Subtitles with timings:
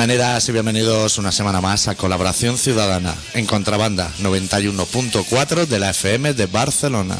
[0.00, 6.32] Bienvenidas y bienvenidos una semana más a Colaboración Ciudadana en Contrabanda 91.4 de la FM
[6.32, 7.18] de Barcelona.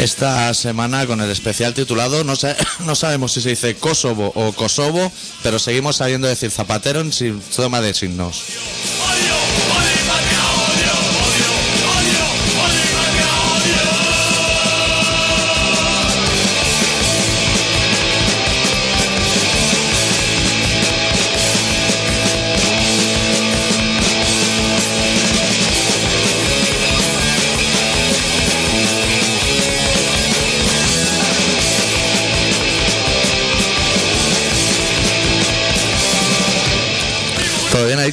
[0.00, 4.52] Esta semana con el especial titulado, no, sé, no sabemos si se dice Kosovo o
[4.54, 5.12] Kosovo,
[5.44, 7.12] pero seguimos sabiendo decir Zapatero en
[7.54, 8.42] toma de signos.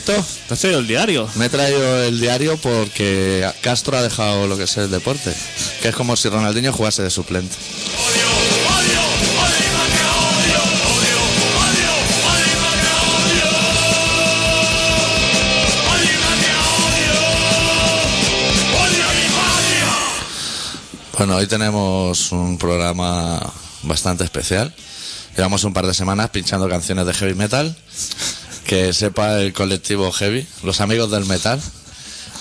[0.05, 1.29] ¿Te has traído el diario?
[1.35, 5.33] Me he traído el diario porque Castro ha dejado lo que es el deporte,
[5.81, 7.55] que es como si Ronaldinho jugase de suplente.
[21.17, 23.39] Bueno, hoy tenemos un programa
[23.83, 24.73] bastante especial.
[25.35, 27.75] Llevamos un par de semanas pinchando canciones de heavy metal.
[28.65, 31.61] Que sepa el colectivo heavy, los amigos del metal,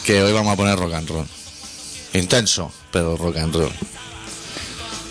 [0.04, 1.26] que hoy vamos a poner rock and roll.
[2.14, 3.72] Intenso, pero rock and roll.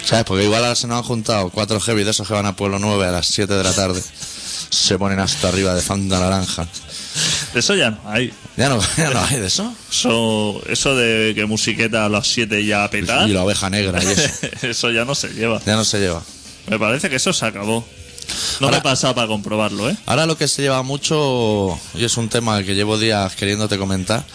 [0.06, 0.26] ¿Sabes?
[0.26, 2.80] Porque igual ahora se nos han juntado cuatro heavy de esos que van a Pueblo
[2.80, 4.02] 9 a las 7 de la tarde.
[4.70, 6.68] Se ponen hasta arriba de Fanta Naranja.
[7.54, 8.34] De eso ya no hay.
[8.58, 9.74] Ya no, ya no hay de eso.
[9.92, 14.08] Eso, eso de que musiqueta a las 7 ya petar, Y la oveja negra y
[14.08, 14.48] eso.
[14.68, 15.62] eso ya no se lleva.
[15.66, 16.24] Ya no se lleva.
[16.68, 17.86] Me parece que eso se acabó.
[18.60, 19.98] No Ahora- me he pasado para comprobarlo, ¿eh?
[20.06, 24.26] Ahora lo que se lleva mucho, y es un tema que llevo días queriéndote comentar,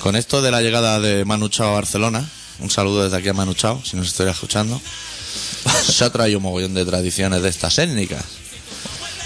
[0.00, 2.28] con esto de la llegada de Manu Chao a Barcelona,
[2.60, 4.80] un saludo desde aquí a Manu Chao, si nos estoy escuchando,
[5.86, 8.24] se ha traído un mogollón de tradiciones de estas étnicas.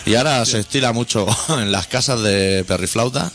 [0.07, 3.31] Y ahora se estila mucho en las casas de perriflauta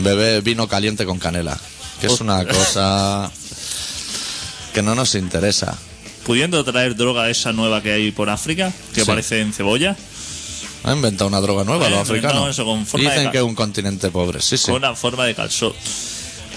[0.00, 1.58] beber vino caliente con canela,
[2.00, 3.30] que es una cosa
[4.74, 5.76] que no nos interesa.
[6.26, 9.06] Pudiendo traer droga esa nueva que hay por África, que Sí.
[9.06, 9.96] parece en cebolla,
[10.82, 12.48] Han inventado una droga nueva los africanos.
[12.50, 14.66] eso con forma de Dicen que es un continente pobre, sí, sí.
[14.66, 15.72] con una forma de calzón.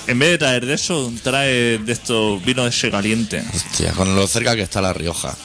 [0.08, 3.44] En vez de traer de eso, trae de estos vino de ese caliente.
[3.54, 5.36] Hostia, con lo cerca que está La Rioja.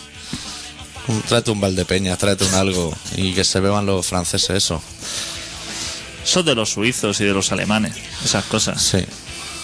[1.29, 4.83] Tráete un Valdepeñas, tráete un algo y que se beban los franceses eso.
[6.25, 7.93] Eso de los suizos y de los alemanes,
[8.25, 8.83] esas cosas.
[8.83, 8.99] Sí.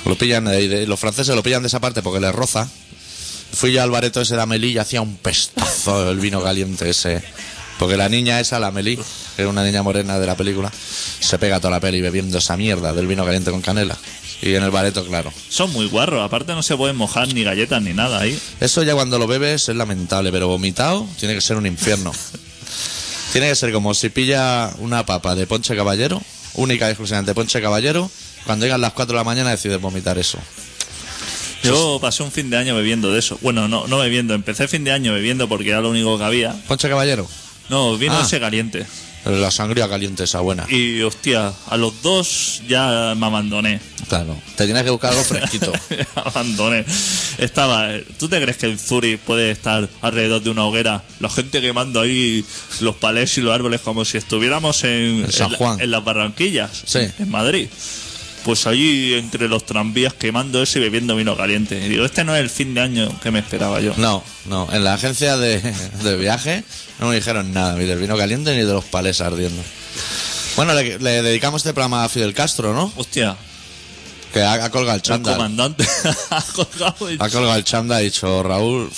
[0.05, 2.69] Lo pillan de ahí, de- los franceses lo pillan de esa parte porque les roza.
[3.53, 7.23] Fui yo al bareto ese de Amelie y hacía un pestazo el vino caliente ese.
[7.79, 11.39] Porque la niña esa, la Amelie, que era una niña morena de la película, se
[11.39, 13.97] pega toda la peli bebiendo esa mierda del vino caliente con canela.
[14.43, 15.33] Y en el bareto, claro.
[15.49, 18.39] Son muy guarros, aparte no se pueden mojar ni galletas ni nada ahí.
[18.61, 22.13] Eso ya cuando lo bebes es lamentable, pero vomitado tiene que ser un infierno.
[23.33, 26.23] tiene que ser como si pilla una papa de ponche caballero,
[26.55, 28.11] única y exclusivamente ponche caballero,
[28.45, 30.39] cuando llegan las 4 de la mañana decides vomitar eso.
[31.63, 33.39] Yo pasé un fin de año bebiendo de eso.
[33.43, 36.53] Bueno, no, no bebiendo, empecé fin de año bebiendo porque era lo único que había.
[36.67, 37.29] Ponche caballero,
[37.69, 38.23] No, vino Ah.
[38.27, 38.87] ese caliente.
[39.27, 40.65] la sangría caliente esa buena.
[40.71, 43.79] Y hostia, a los dos ya me abandoné.
[44.09, 45.71] Claro, te tienes que buscar algo fresquito.
[46.15, 46.85] abandoné.
[47.37, 47.91] Estaba.
[48.19, 51.05] ¿Tú te crees que en Zurich puede estar alrededor de una hoguera?
[51.21, 52.45] La gente quemando ahí
[52.81, 55.81] los palés y los árboles como si estuviéramos en, En San la- Juan.
[55.83, 57.01] en las Barranquillas, Sí.
[57.19, 57.69] en Madrid.
[58.45, 61.85] Pues allí entre los tranvías quemando eso y bebiendo vino caliente.
[61.85, 63.93] Y digo, este no es el fin de año que me esperaba yo.
[63.99, 65.61] No, no, en la agencia de,
[66.03, 66.65] de viaje
[66.99, 69.63] no me dijeron nada, ni del vino caliente ni de los palés ardiendo.
[70.57, 72.93] Bueno, le, le dedicamos este programa a Fidel Castro, ¿no?
[72.97, 73.37] Hostia,
[74.33, 75.35] Que ha, ha colgado el el chándal.
[75.37, 75.87] comandante
[76.31, 78.91] ha colgado el Ha colgado el chanda, ha dicho Raúl.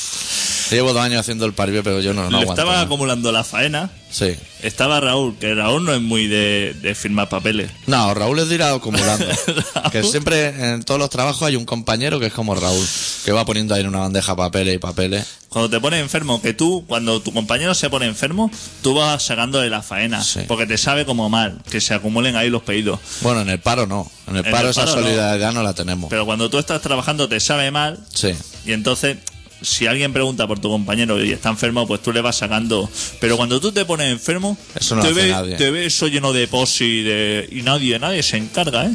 [0.72, 2.52] Llevo dos años haciendo el paribé, pero yo no, no Le aguanto.
[2.54, 2.86] estaba más".
[2.86, 3.90] acumulando la faena.
[4.10, 4.34] Sí.
[4.62, 7.70] Estaba Raúl, que Raúl no es muy de, de firmar papeles.
[7.86, 9.24] No, Raúl es de ir acumulando.
[9.90, 12.86] Que siempre en todos los trabajos hay un compañero que es como Raúl,
[13.24, 15.26] que va poniendo ahí en una bandeja papeles y papeles.
[15.48, 18.50] Cuando te pones enfermo, que tú, cuando tu compañero se pone enfermo,
[18.82, 20.22] tú vas sacando de la faena.
[20.22, 20.40] Sí.
[20.48, 23.00] Porque te sabe como mal que se acumulen ahí los pedidos.
[23.20, 24.10] Bueno, en el paro no.
[24.28, 25.02] En el En paro el esa paro no.
[25.02, 25.62] solidaridad no.
[25.62, 26.08] la tenemos.
[26.08, 27.98] Pero cuando tú estás trabajando, te sabe mal.
[28.14, 28.32] Sí.
[28.64, 29.18] Y entonces,
[29.62, 32.88] si alguien pregunta por tu compañero y está enfermo, pues tú le vas sacando.
[33.20, 35.56] Pero cuando tú te pones enfermo, Eso no te, nadie.
[35.56, 38.92] te ves eso lleno de pos y, de, y nadie, nadie se encarga, ¿eh?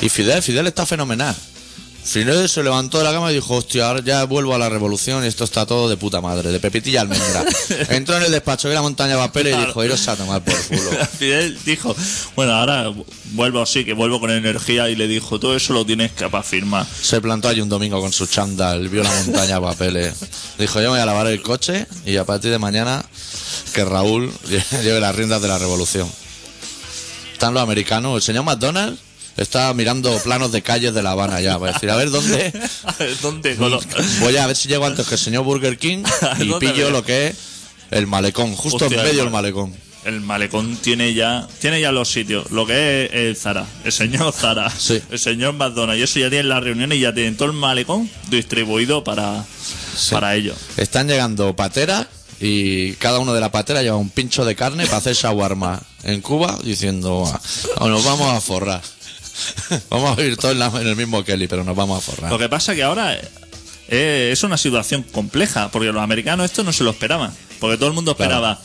[0.00, 1.34] Y Fidel, Fidel está fenomenal.
[2.04, 5.24] Fidel se levantó de la cama y dijo, hostia, ahora ya vuelvo a la revolución
[5.24, 7.44] y esto está todo de puta madre, de pepitilla almendra.
[7.90, 10.60] Entró en el despacho de la montaña de papeles y dijo, iros a tomar por
[10.66, 10.90] culo.
[11.18, 11.94] Fidel dijo,
[12.34, 12.92] bueno, ahora
[13.32, 16.42] vuelvo así, que vuelvo con energía y le dijo, todo eso lo tienes que para
[16.42, 16.86] firmar.
[16.86, 20.14] Se plantó allí un domingo con su chándal, vio la montaña de papeles.
[20.58, 23.04] Dijo, yo me voy a lavar el coche y a partir de mañana
[23.72, 24.32] que Raúl
[24.82, 26.10] lleve las riendas de la revolución.
[27.32, 28.98] Están los americanos, el señor McDonald
[29.36, 32.52] está mirando planos de calles de La Habana ya, decir, a ver dónde...
[32.84, 33.54] A ver, ¿Dónde?
[33.56, 33.80] Lo-
[34.20, 36.04] Voy a ver si llego antes que el señor Burger King
[36.40, 37.36] y ¿Dónde pillo lo que es
[37.90, 39.74] el malecón, justo Hostia, en medio el del malecón.
[40.04, 42.50] El malecón tiene ya tiene ya los sitios.
[42.50, 45.00] Lo que es el Zara, el señor Zara, Sí.
[45.10, 46.00] el señor McDonald's.
[46.00, 49.44] Y eso ya tienen las reuniones y ya tienen todo el malecón distribuido para,
[49.96, 50.10] Sí.
[50.12, 50.56] para ellos.
[50.76, 52.06] Están llegando pateras
[52.40, 56.20] y cada uno de la patera lleva un pincho de carne para hacer shawarma en
[56.20, 57.22] Cuba diciendo,
[57.76, 58.82] "Ah, nos vamos a forrar.
[59.90, 62.30] vamos a vivir todos en, la- en el mismo Kelly, pero nos vamos a forrar.
[62.30, 63.18] Lo que pasa que ahora
[63.88, 67.32] eh, es una situación compleja, porque los americanos esto no se lo esperaban.
[67.60, 68.32] Porque todo el mundo Claro.
[68.32, 68.60] esperaba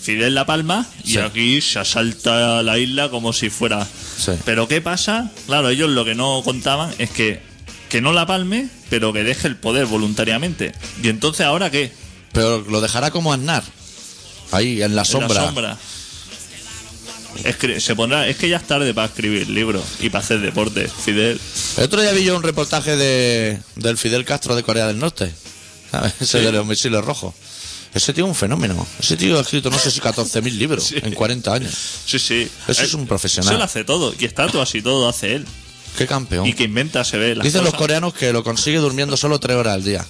[0.00, 1.18] Fidel La Palma y Sí.
[1.18, 3.86] aquí se asalta la isla como si fuera.
[3.86, 4.32] Sí.
[4.44, 5.30] Pero ¿qué pasa?
[5.46, 7.42] Claro, ellos lo que no contaban es que,
[7.90, 10.72] que no la palme, pero que deje el poder voluntariamente.
[11.02, 11.92] ¿Y entonces ahora qué?
[12.32, 13.64] Pero lo dejará como Aznar,
[14.52, 15.28] ahí en la sombra.
[15.28, 15.78] En la sombra.
[17.44, 20.88] Escri- se pondrá, es que ya es tarde para escribir libros y para hacer deporte,
[20.88, 21.40] Fidel.
[21.76, 25.32] El otro día vi yo un reportaje de, del Fidel Castro de Corea del Norte,
[25.90, 26.12] ¿sabes?
[26.20, 26.44] Ese Sí.
[26.44, 27.34] de los misiles rojos.
[27.94, 28.86] Ese tío es un fenómeno.
[29.00, 30.96] Ese tío ha escrito no sé si 14.000 libros Sí.
[31.02, 31.72] en 40 años.
[32.04, 32.48] Sí, sí.
[32.68, 33.50] Eso es un profesional.
[33.52, 34.14] Eso lo hace todo.
[34.18, 35.46] Y estatuas y todo hace él.
[35.96, 36.46] Qué campeón.
[36.46, 37.34] Y que inventa se ve.
[37.34, 40.04] Las Dicen los coreanos que lo consigue durmiendo solo tres horas al día.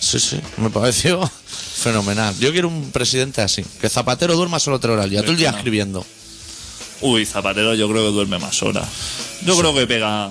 [0.00, 1.30] Sí, sí, me pareció
[1.82, 2.34] fenomenal.
[2.38, 5.36] Yo quiero un presidente así, que Zapatero duerma solo tres horas al día, todo el
[5.38, 6.04] día escribiendo.
[7.00, 8.86] Uy, Zapatero yo creo que duerme más horas.
[9.46, 10.30] Yo creo que pega,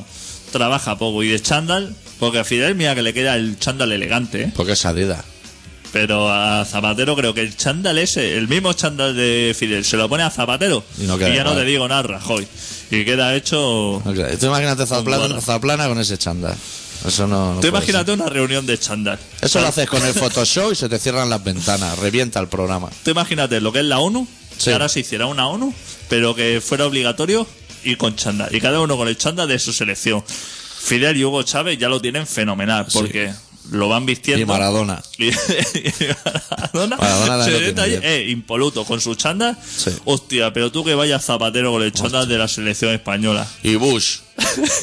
[0.51, 1.23] trabaja poco.
[1.23, 4.51] Y de chándal, porque a Fidel mira que le queda el chándal elegante, ¿eh?
[4.55, 5.23] Porque es Adidas.
[5.91, 10.07] pero a Zapatero creo que el chándal ese, el mismo chándal de Fidel, se lo
[10.07, 12.47] pone a Zapatero Y no queda ya no te digo nada, Rajoy.
[12.91, 13.95] Y queda hecho...
[13.95, 15.41] Ok, Tú imagínate Zaplana.
[15.41, 16.55] Zaplana con ese chándal.
[17.07, 17.55] Eso no.
[17.55, 19.17] no Tú imagínate una reunión de chándal.
[19.41, 22.89] Eso lo haces con el Photoshop y se te cierran las ventanas, revienta el programa.
[23.03, 24.27] Tú imagínate lo que es la ONU,
[24.57, 24.65] Sí.
[24.65, 25.73] que ahora se hiciera una ONU,
[26.09, 27.47] pero que fuera obligatorio
[27.83, 28.53] ir con chándal.
[28.53, 30.23] Y cada uno con el chándal de su selección.
[30.27, 33.31] Fidel y Hugo Chávez ya lo tienen fenomenal, porque
[33.71, 34.41] lo van vistiendo.
[34.41, 35.01] Y Maradona.
[35.17, 35.31] Y,
[36.73, 39.57] Maradona, Maradona se ahí, eh, impoluto con su chándal.
[39.63, 39.91] Sí.
[40.05, 43.47] Hostia, pero tú que vayas zapatero con el chándal de la selección española.
[43.63, 44.19] Y Bush,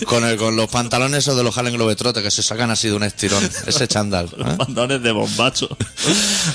[0.06, 2.94] con, el, con los pantalones esos de los Harlem Globetrotter que se sacan así de
[2.94, 3.42] un estirón.
[3.66, 4.26] Ese chándal.
[4.26, 4.54] ¿eh?
[4.56, 5.68] Pantalones de bombacho.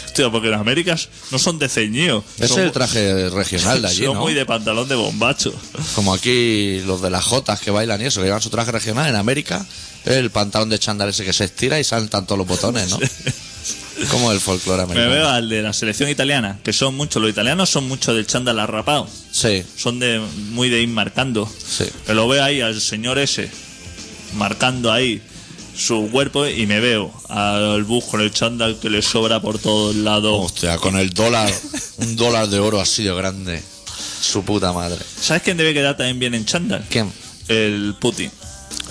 [0.06, 0.96] Hostia, porque en América
[1.32, 2.24] no son de ceñido.
[2.38, 4.22] Ese es el traje regional de allí, son ¿no?
[4.22, 5.54] muy de pantalón de bombacho.
[5.96, 9.10] Como aquí los de las Jotas que bailan y eso, que llevan su traje regional
[9.10, 9.66] en América,
[10.06, 13.00] el pantalón de chándal ese que se estira y salen tanto los botones, ¿no?
[14.10, 15.12] Como el folclore Me americano.
[15.12, 18.60] veo al de la selección italiana, que son muchos, los italianos son muchos del chándal
[18.60, 19.08] arrapado.
[19.32, 20.20] Sí, Son de
[20.52, 21.48] muy de ir marcando.
[21.66, 21.86] sí.
[22.08, 23.50] Que lo veo ahí al señor ese,
[24.36, 25.22] marcando ahí
[25.78, 29.96] su cuerpo y me veo al bus con el chándal que le sobra por todos
[29.96, 30.34] lados.
[30.46, 31.52] Hostia, con el dólar,
[31.98, 33.62] un dólar de oro así de grande.
[34.22, 35.00] Su puta madre.
[35.20, 36.86] ¿Sabes quién debe quedar también bien en chándal?
[36.90, 37.12] ¿Quién?
[37.48, 38.32] El Putin.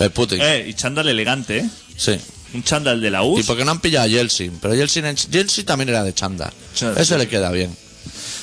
[0.03, 0.39] El Putin.
[0.41, 1.69] Eh, y chándal elegante, ¿eh?
[1.97, 2.17] Sí.
[2.53, 3.45] Un chándal de la Y US.
[3.45, 6.51] porque no han pillado a Yeltsin, pero Yeltsin, en- Yeltsin también era de chándal.
[6.73, 7.75] Sí, Ese sí, le queda bien.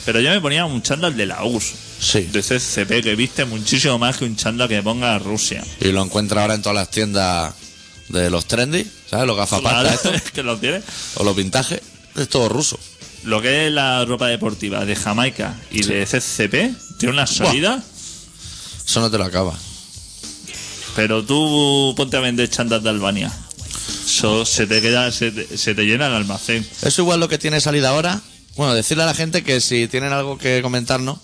[0.06, 1.73] Pero yo me ponía un chándal de la US.
[2.00, 2.23] Sí.
[2.32, 5.62] De CCP, que viste muchísimo más que un chándal que ponga Rusia.
[5.80, 7.52] Y lo encuentra ahora en todas las tiendas
[8.09, 9.26] de los trendy, ¿sabes?
[9.26, 10.80] Los Claro, estos, que lo tiene.
[11.16, 11.80] o los vintajes.
[12.16, 12.78] Es todo ruso.
[13.25, 17.82] Lo que es la ropa deportiva de Jamaica y de CCP tiene una salida,
[18.87, 19.59] Eso no te lo acaba.
[20.99, 23.33] Pero tú ponte a vender chándal de Albania.
[24.05, 26.69] Eso se te queda, se te, se te llena el almacén.
[26.83, 28.21] Eso igual lo que tiene salida ahora.
[28.57, 31.21] Bueno, decirle a la gente que si tienen algo que comentarnos,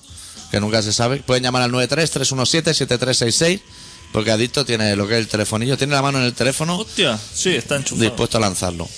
[0.53, 3.63] que nunca se sabe, pueden llamar al 93-317-7366,
[4.13, 7.19] porque Adicto tiene lo que es el telefonillo, tiene la mano en el teléfono Hostia,
[7.35, 8.05] sí, está enchufado.
[8.05, 8.89] dispuesto a lanzarlo.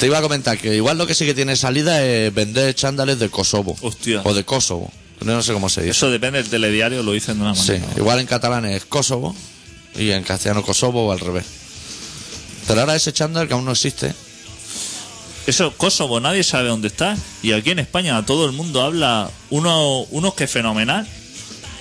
[0.00, 3.20] Te iba a comentar que igual lo que sí que tiene salida es vender chándales
[3.20, 3.76] de Kosovo.
[3.82, 4.20] Hostia.
[4.24, 4.90] O de Kosovo.
[5.24, 5.90] No sé cómo se dice.
[5.92, 7.88] Eso depende del telediario, lo dicen de una Sí, manera.
[7.96, 9.34] igual en catalán es Kosovo
[9.96, 11.44] y en castellano Kosovo o al revés.
[12.66, 14.14] Pero ahora ese chándal que aún no existe.
[15.46, 17.16] Eso, Kosovo, nadie sabe dónde está.
[17.42, 21.06] Y aquí en España todo el mundo habla, uno, unos que fenomenal,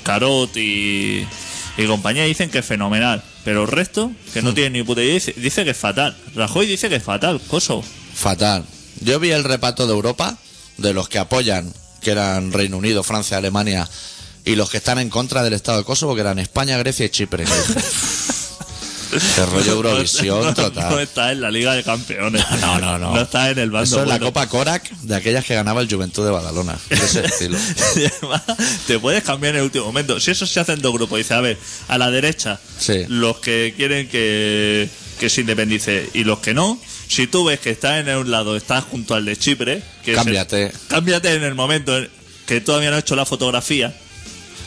[0.03, 1.25] Carot y,
[1.77, 3.23] y compañía dicen que es fenomenal.
[3.45, 6.15] Pero el resto, que no tienen ni puta idea, dice, dice que es fatal.
[6.35, 7.83] Rajoy dice que es fatal, Kosovo.
[8.13, 8.63] Fatal.
[9.01, 10.37] Yo vi el reparto de Europa,
[10.77, 11.73] de los que apoyan,
[12.03, 13.89] que eran Reino Unido, Francia, Alemania,
[14.45, 17.09] y los que están en contra del Estado de Kosovo, que eran España, Grecia y
[17.09, 17.45] Chipre.
[19.13, 20.89] De rollo Eurovisión no, total.
[20.89, 22.43] No está en la Liga de Campeones.
[22.61, 23.13] No, no, no.
[23.13, 24.17] No está en el bando Eso es la.
[24.19, 26.79] Copa Korak de aquellas que ganaba el Juventud de Badalona.
[26.89, 27.55] De ese estilo.
[28.19, 28.41] Además,
[28.87, 30.19] te puedes cambiar en el último momento.
[30.19, 33.05] Si eso se hace en dos grupos, dice, a ver, a la derecha, Sí.
[33.07, 36.79] los que quieren que, que se independice y los que no,
[37.13, 40.17] si tú ves que estás en un lado, estás junto al de Chipre, que es
[40.17, 40.71] el- Cámbiate.
[40.87, 42.09] cámbiate en el momento en
[42.47, 43.93] que todavía no he hecho la fotografía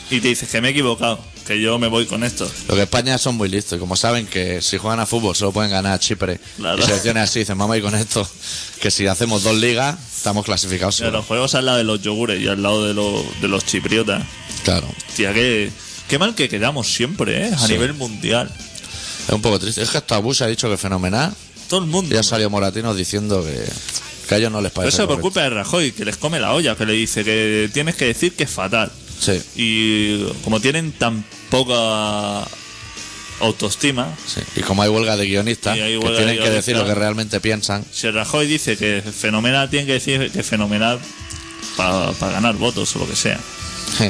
[0.09, 2.49] y te dices que me he equivocado, que yo me voy con esto.
[2.69, 5.51] Lo que España son muy listos y como saben que si juegan a fútbol solo
[5.51, 6.79] pueden ganar a Chipre Claro.
[6.79, 8.27] y selecciones así, dicen vamos a ir con esto,
[8.81, 10.99] que si hacemos dos ligas estamos clasificados.
[11.01, 13.65] Mira, los juegos al lado de los yogures y al lado de, los de los
[13.65, 14.23] chipriotas.
[14.63, 15.69] Claro, Tía, qué,
[16.07, 17.51] qué mal que quedamos siempre, ¿eh?
[17.53, 17.73] A Sí.
[17.73, 18.49] nivel mundial.
[19.27, 19.81] es un poco triste.
[19.81, 21.33] Es que hasta Bush ha dicho que fenomenal
[21.69, 22.13] Todo el mundo.
[22.13, 23.63] y ha salido Moratinos diciendo que,
[24.27, 24.97] que a ellos no les Pero parece.
[24.97, 27.95] eso por culpa de Rajoy, que les come la olla, que le dice que tienes
[27.95, 28.91] que decir que es fatal.
[29.19, 32.47] Sí, Y como tienen tan poca
[33.39, 34.41] autoestima, sí.
[34.55, 37.83] Y como hay huelga de guionistas que de tienen que decir lo que realmente piensan,
[37.91, 40.99] si Rajoy dice que es fenomenal, tienen que decir que es fenomenal
[41.75, 43.39] para ganar votos o lo que sea.
[43.97, 44.09] sí.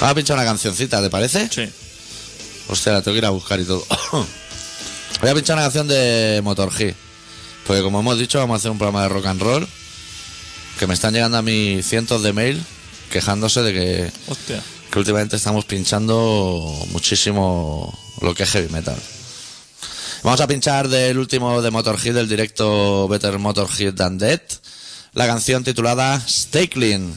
[0.00, 1.48] Vamos a pinchar una cancioncita, ¿te parece?
[1.50, 1.68] Sí.
[2.68, 3.86] Hostia, la tengo que ir a buscar y todo.
[5.20, 6.94] Voy a pinchar una canción de Motorhead.
[7.66, 9.68] Porque como hemos dicho, vamos a hacer un programa de rock and roll.
[10.78, 12.62] Que me están llegando a mí cientos de mail
[13.10, 14.60] quejándose de que, Hostia.
[14.90, 18.96] que últimamente estamos pinchando muchísimo lo que es heavy metal.
[20.24, 24.40] Vamos a pinchar del último de Motorhead, del directo Better Motorhead Than Dead,
[25.12, 27.14] la canción titulada Stay Clean.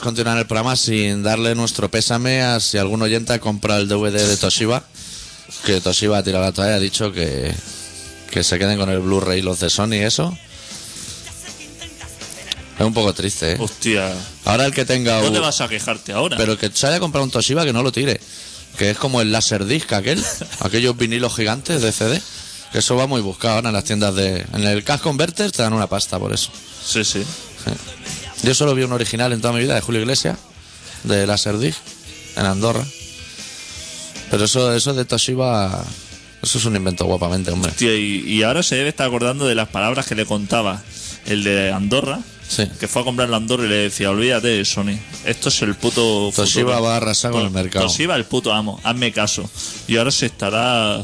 [0.00, 4.26] Continuar el programa sin darle nuestro pésame a si algún oyente ha comprado el DVD
[4.26, 4.82] de Toshiba.
[5.64, 7.52] Que Toshiba ha tirado la toalla, ha dicho que,
[8.30, 10.36] que se queden con el Blu-ray los de Sony y eso.
[12.78, 13.56] Es un poco triste, ¿eh?
[13.60, 14.12] Hostia.
[14.46, 16.36] Ahora el que tenga No un- te vas a quejarte ahora.
[16.38, 18.20] Pero que se haya comprado un Toshiba que no lo tire.
[18.78, 20.24] Que es como el Laserdisc aquel,
[20.60, 22.22] aquellos vinilos gigantes de CD.
[22.72, 24.46] Que eso va muy buscado ahora en las tiendas de...
[24.54, 26.50] En el Cash Converter te dan una pasta por eso.
[26.86, 27.22] Sí, sí.
[28.42, 30.38] Yo solo vi un original en toda mi vida de Julio Iglesias,
[31.04, 31.78] de Laserdisc,
[32.36, 32.84] en Andorra.
[34.30, 35.84] Pero eso, eso de Toshiba
[36.42, 37.72] Eso es un invento guapamente, hombre.
[37.72, 40.82] Tío, y, y ahora se debe estar acordando de las palabras que le contaba
[41.26, 42.64] el de Andorra, Sí.
[42.80, 45.74] que fue a comprar la Andorra y le decía, olvídate de Sony, esto es el
[45.76, 46.82] puto Toshiba futuro".
[46.82, 47.86] va a arrasar con el mercado.
[47.86, 49.48] Toshiba el puto amo, hazme caso.
[49.86, 51.00] Y ahora se estará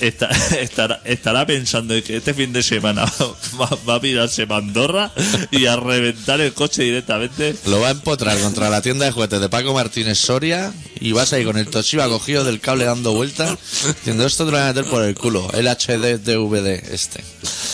[0.00, 0.28] está-
[0.60, 3.04] estará, estará pensando que este fin de semana
[3.60, 5.12] va, va a pirarse para Andorra
[5.50, 7.54] y a reventar el coche directamente.
[7.66, 11.32] Lo va a empotrar contra la tienda de juguetes de Paco Martínez Soria y vas
[11.32, 13.58] ahí con el Toshiba cogido del cable dando vueltas
[13.96, 17.22] diciendo esto te lo voy a meter por el culo, el HD DVD este.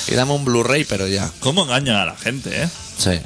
[0.09, 1.31] Y dame un Blu-ray pero ya.
[1.41, 2.69] ¿Cómo engañan a la gente, eh?
[2.99, 3.19] Sí.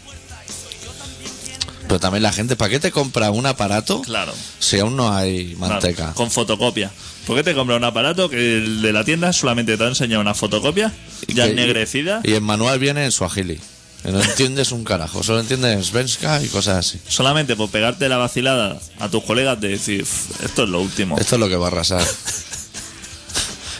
[1.86, 4.32] Pero también la gente, ¿para qué te compra un aparato Claro.
[4.58, 6.12] si aún no hay claro, manteca?
[6.14, 6.90] con fotocopia.
[7.26, 10.20] ¿Por qué te compras un aparato que el de la tienda solamente te ha enseñado
[10.20, 10.92] una fotocopia
[11.28, 12.20] ya ennegrecida?
[12.24, 13.58] Y el manual viene en Swahili.
[14.02, 17.00] Que no entiendes un carajo, solo entiendes Svenska y cosas así.
[17.08, 21.16] Solamente por pegarte la vacilada a tus colegas de decir, "Uf, esto es lo último.
[21.18, 22.04] Esto es lo que va a arrasar.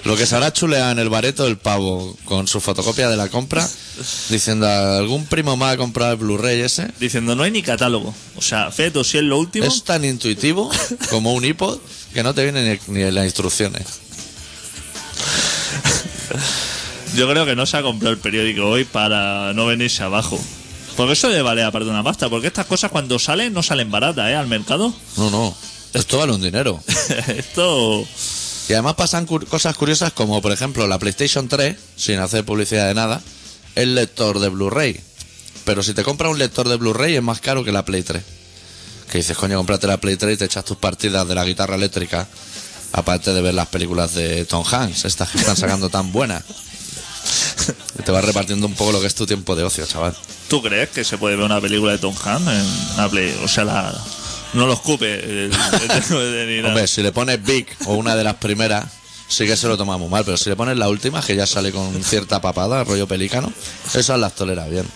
[0.04, 3.28] Lo que se hará chulear en el bareto el pavo con su fotocopia de la
[3.28, 3.66] compra,
[4.28, 6.90] diciendo algún primo más ha comprado el Blu-ray ese.
[7.00, 8.14] Diciendo, no hay ni catálogo.
[8.36, 10.70] O sea, Feto, si es lo último, Es tan intuitivo
[11.10, 11.78] como un iPod
[12.12, 13.86] que no te vienen ni, ni las instrucciones.
[17.16, 20.38] yo creo que no se ha comprado el periódico hoy para no venirse abajo.
[20.96, 22.28] Porque eso le vale aparte una pasta.
[22.28, 24.34] Porque estas cosas cuando salen, no salen baratas, ¿eh?
[24.34, 24.94] Al mercado.
[25.16, 25.56] No, no.
[25.92, 26.82] Esto vale un dinero.
[27.28, 28.06] Esto...
[28.68, 32.94] Y además pasan cosas curiosas como, por ejemplo, la PlayStation 3, sin hacer publicidad de
[32.94, 33.22] nada,
[33.74, 35.00] el lector de Blu-ray.
[35.64, 38.22] Pero si te compras un lector de Blu-ray es más caro que la Play 3.
[39.10, 41.76] Que dices, coño, cómprate la Play 3 y te echas tus partidas de la guitarra
[41.76, 42.26] eléctrica.
[42.92, 46.44] Aparte de ver las películas de Tom Hanks, estas que están sacando tan buenas.
[48.04, 50.14] Te vas repartiendo un poco lo que es tu tiempo de ocio, chaval.
[50.48, 53.36] ¿Tú crees que se puede ver una película de Tom Hanks en la Play?
[53.42, 54.04] O sea, la...
[54.54, 56.68] no lo escupe nada.
[56.68, 58.84] Hombre, si le pones Big o una de las primeras,
[59.28, 60.24] sí que se lo toma muy mal.
[60.24, 63.52] Pero si le pones la última, que ya sale con cierta papada, rollo pelícano,
[63.94, 64.86] esas las tolera bien.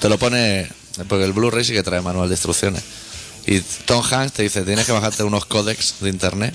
[0.00, 0.68] Te lo pone.
[1.08, 2.82] Porque el Blu-ray sí que trae manual de instrucciones.
[3.46, 6.54] Y Tom Hanks te dice: tienes que bajarte unos códex de internet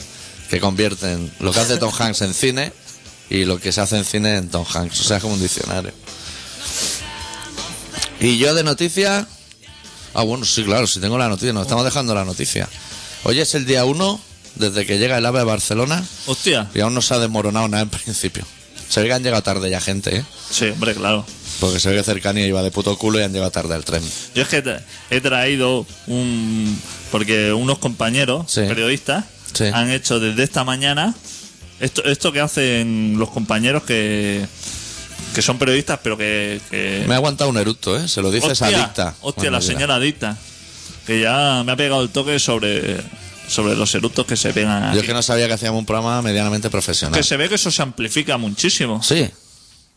[0.50, 2.72] que convierten lo que hace Tom Hanks en cine
[3.30, 5.00] y lo que se hace en cine en Tom Hanks.
[5.00, 5.94] O sea, es como un diccionario.
[8.20, 9.26] Y yo de noticias.
[10.14, 12.70] Ah, bueno, sí, claro, si tengo la noticia, nos estamos dejando la noticia.
[13.24, 14.20] Hoy es el día 1
[14.56, 16.70] desde que llega el AVE a Barcelona Hostia.
[16.76, 18.46] y aún no se ha desmoronado nada en principio.
[18.90, 20.26] Se ve que han llegado tarde ya gente, ¿eh?
[20.52, 21.26] Sí, hombre, claro.
[21.60, 24.04] Porque se ve que cercanía iba de puto culo y han llegado tarde al tren.
[24.36, 24.64] Yo es que
[25.10, 26.80] he traído un...
[27.12, 28.62] Porque unos compañeros Sí.
[28.62, 29.66] periodistas Sí.
[29.74, 31.14] han hecho desde esta mañana
[31.80, 34.46] esto, esto que hacen los compañeros que,
[35.34, 36.60] que son periodistas, pero que...
[36.70, 38.08] que- Me ha aguantado un eructo, ¿eh?
[38.08, 39.16] Se lo dices hostia, adicta.
[39.22, 40.38] hostia, Bueno, la señora adicta.
[41.08, 42.98] Que ya me ha pegado el toque sobre,
[43.48, 46.22] sobre los eructos que se pegan Yo es que no sabía que hacíamos un programa
[46.22, 47.18] medianamente profesional.
[47.18, 49.02] Que se ve que eso se amplifica muchísimo.
[49.04, 49.30] Sí,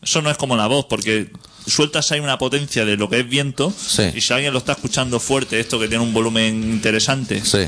[0.01, 1.31] Eso no es como la voz, porque
[1.65, 4.03] sueltas ahí una potencia de lo que es viento Sí.
[4.15, 7.65] y si alguien lo está escuchando fuerte, esto que tiene un volumen interesante sí.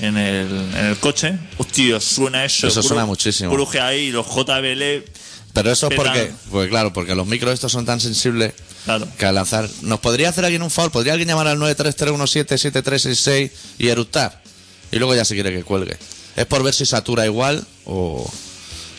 [0.00, 0.46] en, el,
[0.76, 2.66] en el coche, hostia, suena eso.
[2.66, 3.52] Eso suena muchísimo.
[3.52, 5.04] Cruje ahí los JBL,
[5.52, 8.52] Pero eso es porque, pues claro, porque los micros estos son tan sensibles
[8.84, 9.06] claro.
[9.18, 9.68] que al lanzar.
[9.82, 10.92] ¿Nos podría hacer alguien un favor?
[10.92, 14.40] ¿Podría alguien llamar al 933177366 y eructar?
[14.92, 15.96] Y luego ya se quiere que cuelgue.
[16.36, 18.30] ¿Es por ver si satura igual o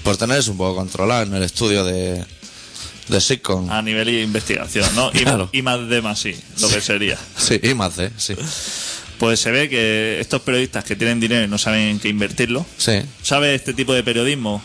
[0.04, 2.24] por tener eso un poco controlado en el estudio de,
[3.08, 3.70] de Sitcom?
[3.72, 5.10] A nivel de investigación, ¿no?
[5.14, 5.50] Y, Claro.
[5.52, 7.18] y más de más sí, lo que sería.
[7.38, 8.36] Sí, y más C, sí.
[9.20, 12.66] Pues se ve que estos periodistas que tienen dinero y no saben en qué invertirlo,
[12.78, 12.94] Sí.
[13.24, 14.62] ¿sabe este tipo de periodismo?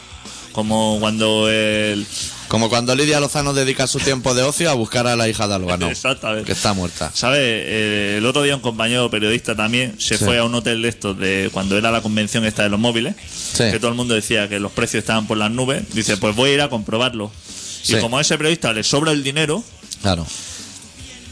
[0.57, 2.07] Como cuando el...
[2.49, 5.55] Como cuando Lidia Lozano dedica su tiempo de ocio a buscar a la hija de
[5.55, 6.47] Albano, Exactamente.
[6.47, 7.11] que está muerta.
[7.13, 7.37] ¿Sabe?
[7.41, 10.25] Eh, el otro día un compañero periodista también se Sí.
[10.25, 13.15] fue a un hotel de estos de cuando era la convención esta de los móviles,
[13.53, 13.65] Sí.
[13.71, 15.83] que todo el mundo decía que los precios estaban por las nubes.
[15.93, 17.31] Dice, pues voy a ir a comprobarlo.
[17.83, 17.97] Sí.
[17.97, 19.63] Y como a ese periodista le sobra el dinero,
[20.01, 20.27] Claro.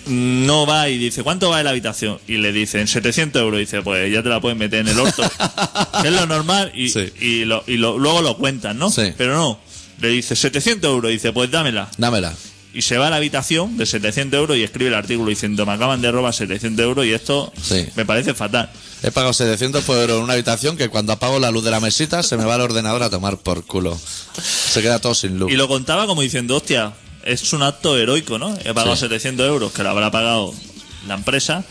[0.06, 2.18] No va y dice, ¿cuánto va la habitación?
[2.28, 3.58] Y le dicen 700 euros.
[3.58, 5.22] Y dice, pues ya te la puedes meter en el orto.
[6.02, 6.72] que es lo normal.
[6.74, 7.12] Y, Sí.
[7.20, 8.90] y, lo- y lo- luego lo cuentan, ¿no?
[8.90, 9.12] Sí.
[9.16, 9.58] Pero no.
[10.00, 11.10] Le dice 700 euros.
[11.10, 11.90] Y dice, pues dámela.
[11.98, 12.34] Dámela.
[12.72, 15.72] Y se va a la habitación de 700 euros y escribe el artículo diciendo, me
[15.72, 17.86] acaban de robar 700 euros y esto Sí.
[17.94, 18.68] me parece fatal.
[19.04, 21.78] He pagado 700 por euros en una habitación que cuando apago la luz de la
[21.78, 23.96] mesita se me va el ordenador a tomar por culo.
[24.42, 25.52] Se queda todo sin luz.
[25.52, 28.56] Y lo contaba como diciendo, hostia, es un acto heroico, ¿no?
[28.64, 29.00] He pagado Sí.
[29.02, 30.54] 700 euros, que lo habrá pagado
[31.06, 31.64] la empresa.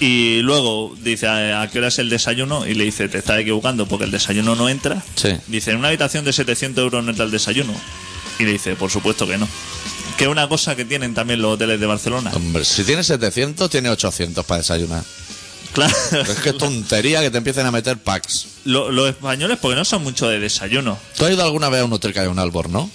[0.00, 2.66] Y luego dice, ¿a a qué hora es el desayuno?
[2.66, 5.02] Y le dice, te estás equivocando porque el desayuno no entra.
[5.14, 5.30] Sí.
[5.46, 7.72] Dice, en una habitación de 700 euros no entra el desayuno.
[8.38, 9.46] Y le dice, por supuesto que no.
[10.16, 12.32] Que es una cosa que tienen también los hoteles de Barcelona.
[12.34, 15.04] Hombre, si tiene 700, tiene 800 para desayunar.
[15.72, 15.94] Claro.
[16.12, 18.46] Es que es tontería que te empiecen a meter packs.
[18.64, 20.98] Lo- los españoles, porque no son mucho de desayuno.
[21.16, 22.90] ¿Tú has ido alguna vez a un hotel que hay un albornoz?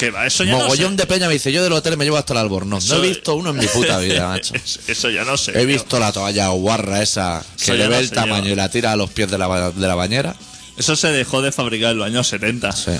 [0.00, 2.16] Que va, eso ya Mogollón no de peña me dice, yo del hotel me llevo
[2.16, 2.86] hasta el albornoz.
[2.88, 4.54] No Eso- he visto uno en mi puta vida, macho.
[4.88, 5.52] Eso ya no sé.
[5.60, 8.68] He visto la toalla guarra esa que Eso le ve no el tamaño y la
[8.70, 10.34] tira a los pies de la, ba- de la bañera.
[10.78, 12.72] Eso se dejó de fabricar en los años 70.
[12.72, 12.90] Sí.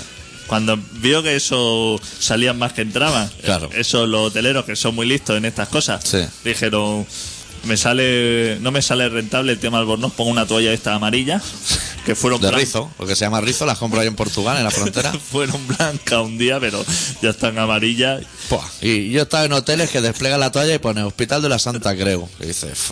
[0.47, 3.69] Cuando vio que eso salían más que entraban, Claro.
[3.73, 6.19] esos los hoteleros que son muy listos en estas cosas, Sí.
[6.43, 7.07] dijeron,
[7.63, 11.41] me sale, no me sale rentable el tema albornoz, pongo una toalla esta amarilla,
[12.05, 14.71] que fueron De rizo, porque se llama rizo, las compro ahí en Portugal, en la
[14.71, 15.11] frontera.
[15.31, 16.83] fueron blancas un día, pero
[17.21, 18.23] ya están amarillas.
[18.81, 21.95] Y yo estaba en hoteles que desplegan la toalla y pone Hospital de la Santa
[21.95, 22.27] Creu.
[22.39, 22.91] Y dice, "Uf,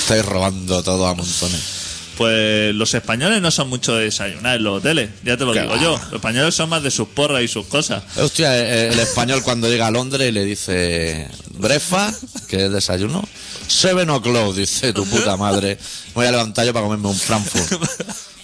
[0.00, 1.77] estáis robando todo a montones.
[2.18, 5.68] Pues los españoles no son mucho de desayunar en los hoteles, ya te lo digo
[5.68, 5.80] va.
[5.80, 5.92] yo.
[5.92, 8.02] Los españoles son más de sus porras y sus cosas.
[8.16, 12.12] Hostia, eh, el español cuando llega a Londres y le dice brefa,
[12.48, 13.22] que es desayuno.
[13.68, 15.78] Seven o'clock, dice tu puta madre.
[16.14, 17.80] Voy a levantar yo para comerme un Frankfurt.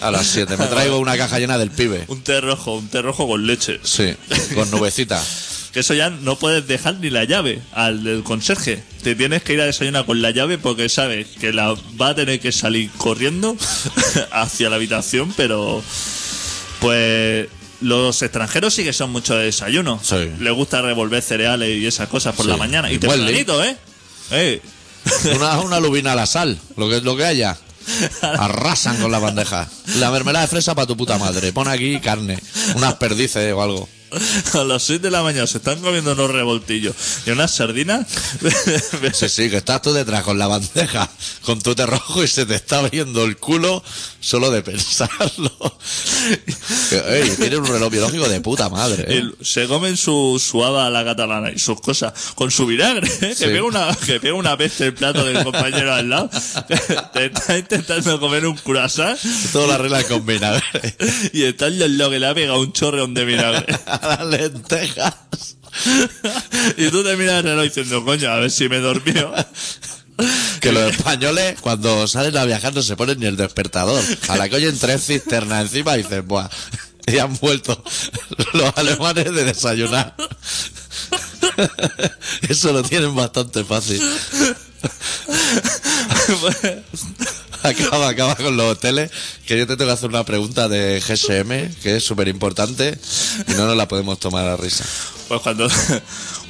[0.01, 0.57] A las 7.
[0.57, 2.05] Me traigo una caja llena del pibe.
[2.09, 3.81] Un té rojo, un té rojo con leche.
[3.83, 4.15] Sí,
[4.55, 5.21] con nubecita.
[5.75, 8.83] Que eso ya no puedes dejar ni la llave al del conserje.
[9.03, 12.15] Te tienes que ir a desayunar con la llave porque sabes que la va a
[12.15, 13.57] tener que salir corriendo
[14.31, 15.83] hacia la habitación, pero
[16.81, 17.49] pues
[17.81, 20.01] los extranjeros sí que son mucho de desayuno.
[20.03, 20.31] Sí.
[20.41, 22.51] Les gusta revolver cereales y esas cosas por Sí.
[22.53, 22.91] la mañana.
[22.91, 23.77] Y tempranito, ¿eh?
[24.31, 24.63] Eh,
[25.35, 27.59] Una, una lubina a la sal, lo que, lo que haya.
[28.23, 29.69] Arrasan con la bandeja.
[29.99, 31.53] La mermelada de fresa para tu puta madre.
[31.53, 32.39] Pon aquí carne,
[32.77, 33.89] unas perdices o algo.
[34.55, 36.95] a las 6 de la mañana se están comiendo unos revoltillos
[37.27, 38.07] y unas sardinas.
[39.15, 41.09] Sí, sí, que estás tú detrás con la bandeja,
[41.43, 43.83] con tu té rojo y se te está abriendo el culo
[44.21, 45.51] solo de pensarlo.
[47.09, 49.05] Ey, tiene un reloj biológico de puta madre.
[49.09, 49.23] ¿eh?
[49.41, 53.07] Y se comen su, su haba a la catalana y sus cosas con su vinagre,
[53.21, 53.35] ¿eh?
[53.35, 53.45] Sí.
[53.45, 56.31] que, pega una, que pega una peste el plato del compañero al lado.
[57.13, 59.19] Te está intentando comer un croissant
[59.53, 60.63] Todas las reglas con vinagre.
[61.33, 63.67] y está el que le ha pegado un chorreón de vinagre.
[64.05, 65.15] A las lentejas.
[66.77, 69.35] Y tú te miras el reloj diciendo, coño, a ver si me he dormido.
[70.61, 74.03] Que los españoles, cuando salen a viajar, no se ponen ni el despertador.
[74.29, 76.49] A la que oyen tres cisternas encima, dicen, buah,
[77.07, 77.83] y han vuelto
[78.53, 80.15] los alemanes de desayunar.
[82.49, 84.01] Eso lo tienen bastante fácil.
[87.63, 89.11] Acaba, acaba con los hoteles,
[89.47, 92.99] que yo te tengo que hacer una pregunta de GSM, que es súper importante,
[93.49, 94.85] y no nos la podemos tomar a risa.
[95.29, 95.67] Pues cuando,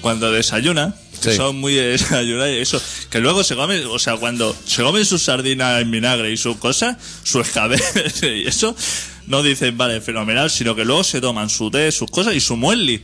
[0.00, 1.36] cuando desayunan, que Sí.
[1.36, 5.06] son muy de desayunar y eso, que luego se comen, o sea, cuando se comen
[5.06, 8.74] sus sardinas en vinagre y sus cosas, su escabeche y eso,
[9.26, 12.56] no dicen, vale, fenomenal, sino que luego se toman su té, sus cosas y su
[12.56, 13.02] muesli.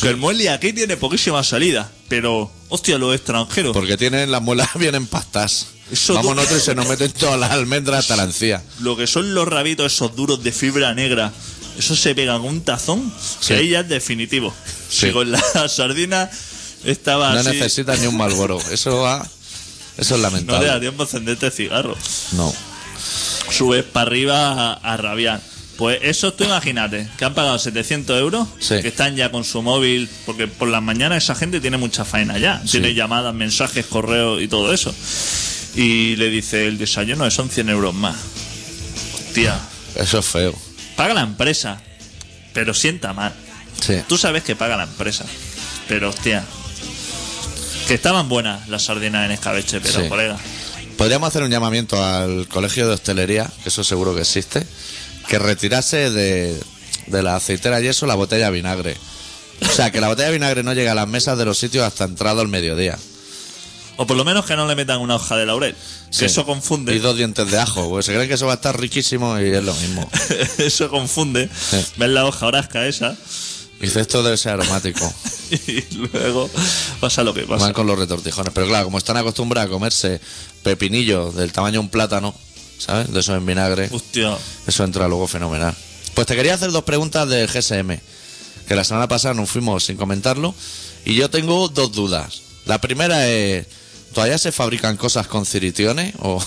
[0.00, 3.72] Que el muesli aquí tiene poquísima salida, pero, hostia, los extranjeros.
[3.72, 5.68] Porque tienen las muelas bien empastas.
[5.90, 8.62] Eso Vamos tú- nosotros y se nos meten todas las almendras hasta la encía.
[8.80, 11.32] Lo que son los rabitos esos duros de fibra negra,
[11.78, 13.48] eso se pega con un tazón, Sí.
[13.48, 14.52] que ahí ya es definitivo.
[14.88, 15.06] Sí.
[15.06, 16.28] Si con la sardina
[16.84, 18.58] estaba No así, necesitas ni un Malboro.
[18.70, 19.26] Eso va.
[19.96, 20.80] Eso es no le da lamentable.
[20.80, 21.96] tiempo a encenderte cigarro.
[22.32, 22.52] No.
[23.50, 25.40] Subes para arriba a, a rabiar.
[25.76, 28.80] Pues eso tú imagínate, que han pagado 700 euros, Sí.
[28.80, 32.38] que están ya con su móvil, porque por las mañanas esa gente tiene mucha faena
[32.38, 34.94] ya, tiene llamadas, mensajes, correos y todo eso.
[35.74, 38.16] Y le dice, el desayuno son 100 euros más.
[39.28, 39.58] Hostia,
[39.96, 40.54] Eso es feo.
[40.96, 41.80] paga la empresa,
[42.54, 43.34] pero sienta mal.
[43.86, 43.96] Sí.
[44.08, 45.26] Tú sabes que paga la empresa,
[45.88, 46.42] pero hostia.
[47.86, 50.38] Que estaban buenas las sardinas en escabeche, pero colega.
[50.96, 54.66] Podríamos hacer un llamamiento al colegio de hostelería, que eso seguro que existe,
[55.28, 56.60] que retirase de,
[57.06, 58.96] de la aceitera y eso la botella de vinagre.
[59.62, 61.84] O sea, que la botella de vinagre no llegue a las mesas de los sitios
[61.84, 62.98] hasta entrado el mediodía.
[63.98, 65.74] O por lo menos que no le metan una hoja de laurel.
[65.74, 66.24] Que Sí.
[66.26, 66.94] eso confunde.
[66.94, 69.44] Y dos dientes de ajo, porque se creen que eso va a estar riquísimo y
[69.46, 70.08] es lo mismo.
[70.58, 71.48] eso confunde.
[71.48, 71.78] Sí.
[71.96, 73.16] Ves la hoja orasca esa
[73.80, 75.10] Dice, esto debe ser aromático.
[75.66, 76.48] y luego
[77.00, 77.64] pasa lo que pasa.
[77.64, 78.52] Van con los retortijones.
[78.54, 80.20] Pero claro, como están acostumbrados a comerse
[80.62, 82.34] pepinillos del tamaño de un plátano,
[82.78, 83.12] ¿sabes?
[83.12, 84.36] De eso en vinagre, Hostia.
[84.66, 85.74] eso entra luego fenomenal.
[86.14, 87.98] Pues te quería hacer dos preguntas del GSM,
[88.66, 90.54] que la semana pasada nos fuimos sin comentarlo,
[91.04, 92.42] y yo tengo dos dudas.
[92.64, 93.66] La primera es,
[94.12, 96.14] ¿todavía se fabrican cosas con ciritiones?
[96.20, 96.42] O...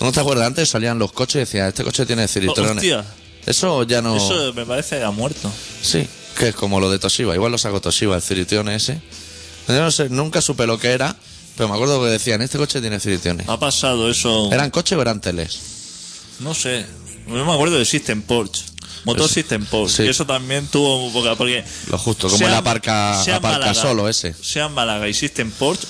[0.00, 0.46] ¿No te acuerdas?
[0.46, 2.76] Antes salían los coches y decían, este coche tiene ciritiones.
[2.76, 3.04] Hostia.
[3.44, 4.16] Eso ya no...
[4.16, 5.50] Eso me parece que ha muerto.
[5.82, 6.06] Sí,
[6.38, 7.34] que es como lo de Toshiba.
[7.34, 9.00] Igual lo sacó Toshiba, el Cirition ese.
[9.66, 11.16] Yo no sé, nunca supe lo que era,
[11.58, 13.46] pero me acuerdo que decían, este coche tiene Ciritiones.
[13.48, 14.50] Ha pasado eso.
[14.50, 15.58] ¿Eran coches o eran teles?
[16.40, 16.86] No sé.
[17.26, 18.64] No me acuerdo de System Porsche.
[19.04, 19.96] Motor Pues- System Porsche.
[19.96, 20.02] sí.
[20.04, 21.36] Y eso también tuvo un poco.
[21.36, 21.62] Porque.
[21.90, 24.34] Lo justo, como el aparca, aparca Málaga- solo ese.
[24.40, 25.86] Sea Málaga y System Porsche.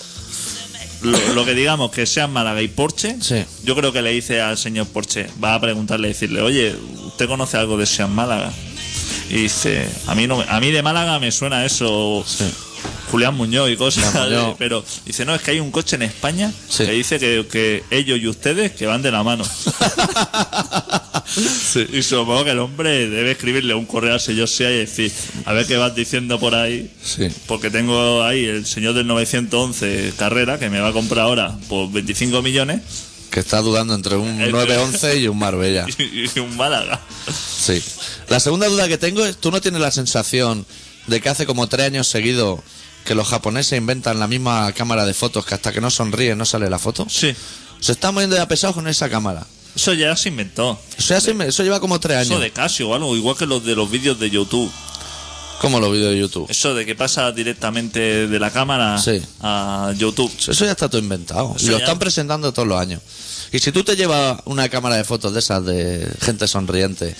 [1.02, 3.44] lo, lo que digamos que sean Málaga y Porsche, Sí.
[3.62, 6.74] yo creo que le dice al señor Porsche, va a preguntarle, decirle, oye,
[7.06, 8.52] ¿usted conoce algo de Sean Málaga?
[9.30, 12.24] Y dice, a mí no, a mí de Málaga me suena eso,
[13.10, 14.56] Julián Muñoz y cosas, Muñoz.
[14.58, 16.84] pero dice, no, es que hay un coche en España Sí.
[16.84, 19.44] que dice que, que ellos y ustedes que van de la mano.
[21.92, 25.12] Y supongo que el hombre debe escribirle un correo al señor SEA y decir,
[25.44, 26.90] a ver qué vas diciendo por ahí.
[27.04, 27.28] Sí.
[27.46, 31.92] Porque tengo ahí el señor del 911 Carrera que me va a comprar ahora por
[31.92, 32.80] 25 millones
[33.30, 35.86] Que está dudando entre un Entre- 911 y un Marbella.
[35.98, 36.98] y un Málaga.
[37.30, 37.80] Sí.
[38.28, 40.64] La segunda duda que tengo es, ¿tú no tienes la sensación
[41.06, 42.60] de que hace como tres años seguidos
[43.04, 46.44] que los japoneses inventan la misma cámara de fotos que hasta que no sonríe no
[46.44, 47.06] sale la foto?
[47.08, 47.34] Sí,
[47.80, 49.46] Se están moviendo ya pesados con esa cámara.
[49.76, 50.78] eso ya se inventó.
[50.96, 52.40] Eso, ya se me- eso lleva como tres Eso años.
[52.42, 54.70] de Casio o algo, igual que los de los vídeos de YouTube.
[55.60, 56.46] Como los vídeos de YouTube.
[56.50, 59.20] Eso de que pasa directamente de la cámara Sí.
[59.40, 60.32] a YouTube.
[60.48, 61.54] Eso ya está todo inventado.
[61.56, 63.00] Eso y lo ya- están presentando todos los años.
[63.52, 67.14] Y si tú te llevas una cámara de fotos de esas de gente sonriente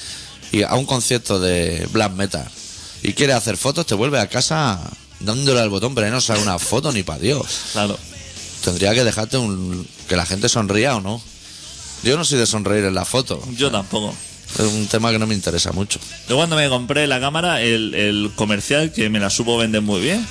[0.52, 2.48] y a un concierto de black metal
[3.02, 4.80] y quieres hacer fotos, te vuelves a casa
[5.20, 7.46] dándole al botón, pero no sale una foto ni para Dios.
[7.72, 7.98] Claro.
[8.64, 11.22] Tendría que dejarte un, que la gente sonría o no.
[12.02, 13.42] Yo no soy de sonreír en la foto.
[13.56, 14.14] Yo tampoco.
[14.54, 16.00] Es un tema que no me interesa mucho.
[16.28, 20.00] Yo cuando me compré la cámara, el, el comercial que me la supo vender muy
[20.00, 20.26] bien,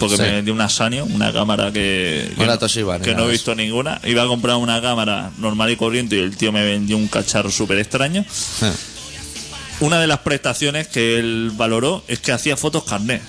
[0.00, 0.22] porque Sí.
[0.22, 3.26] me vendió una Sanyo, una cámara que, No que, era Toshiba ni que no he
[3.26, 4.00] de visto ninguna.
[4.04, 7.50] Iba a comprar una cámara normal y corriente y el tío me vendió un cacharro
[7.50, 8.24] súper extraño.
[8.62, 8.72] Eh,
[9.80, 13.20] Una de las prestaciones que él valoró es que hacía fotos carnet.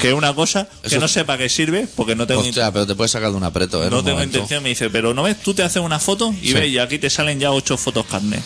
[0.00, 2.70] Que es una cosa que Eso- no sé para qué sirve, porque no tengo, Hostia,
[2.72, 3.84] pero te puedes sacar de un apreto, ¿eh?
[3.86, 4.38] en no un tengo momento.
[4.38, 4.62] intención.
[4.62, 6.52] Me dice, pero no ves, tú te haces una foto y Sí.
[6.54, 8.42] ves, y aquí te salen ya ocho fotos carnet.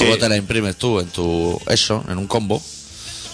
[0.00, 2.62] Luego te la imprimes tú en tu eso, en un combo.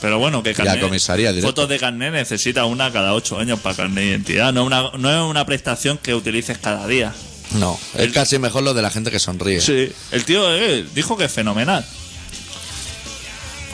[0.01, 1.49] Pero bueno, que carnet, comisaría directo.
[1.49, 4.53] fotos de carnet necesita una cada ocho años para carnet de identidad.
[4.53, 7.15] No, una, no es una prestación que utilices cada día.
[7.53, 9.61] No, es El- casi mejor lo de la gente que sonríe.
[9.61, 9.93] Sí.
[10.11, 11.85] El tío eh, dijo que es fenomenal.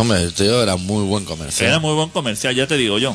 [0.00, 1.68] Hombre, el tío era muy buen comercial.
[1.68, 3.14] era muy buen comercial, ya te digo yo.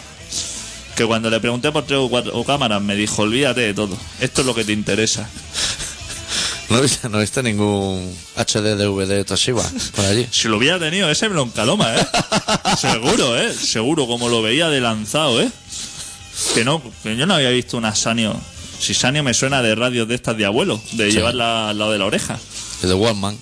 [0.96, 3.98] Que cuando le pregunté por tres o cuatro cámaras me dijo, olvídate de todo.
[4.20, 5.28] Esto es lo que te interesa.
[6.70, 9.64] ¿No viste, no viste ningún HD DVD Toshiba
[9.96, 10.28] por allí?
[10.30, 12.08] Si lo hubiera tenido, ese encaloma, ¿eh?
[12.78, 13.52] seguro, ¿eh?
[13.52, 15.50] Seguro, como lo veía de lanzado, ¿eh?
[16.54, 18.40] Que no, que yo no había visto una Sanio.
[18.80, 21.18] Si Sanio me suena de radios de estas de abuelo, de Sí.
[21.18, 22.40] llevarla al lado de la oreja.
[22.82, 23.38] De The Wallman.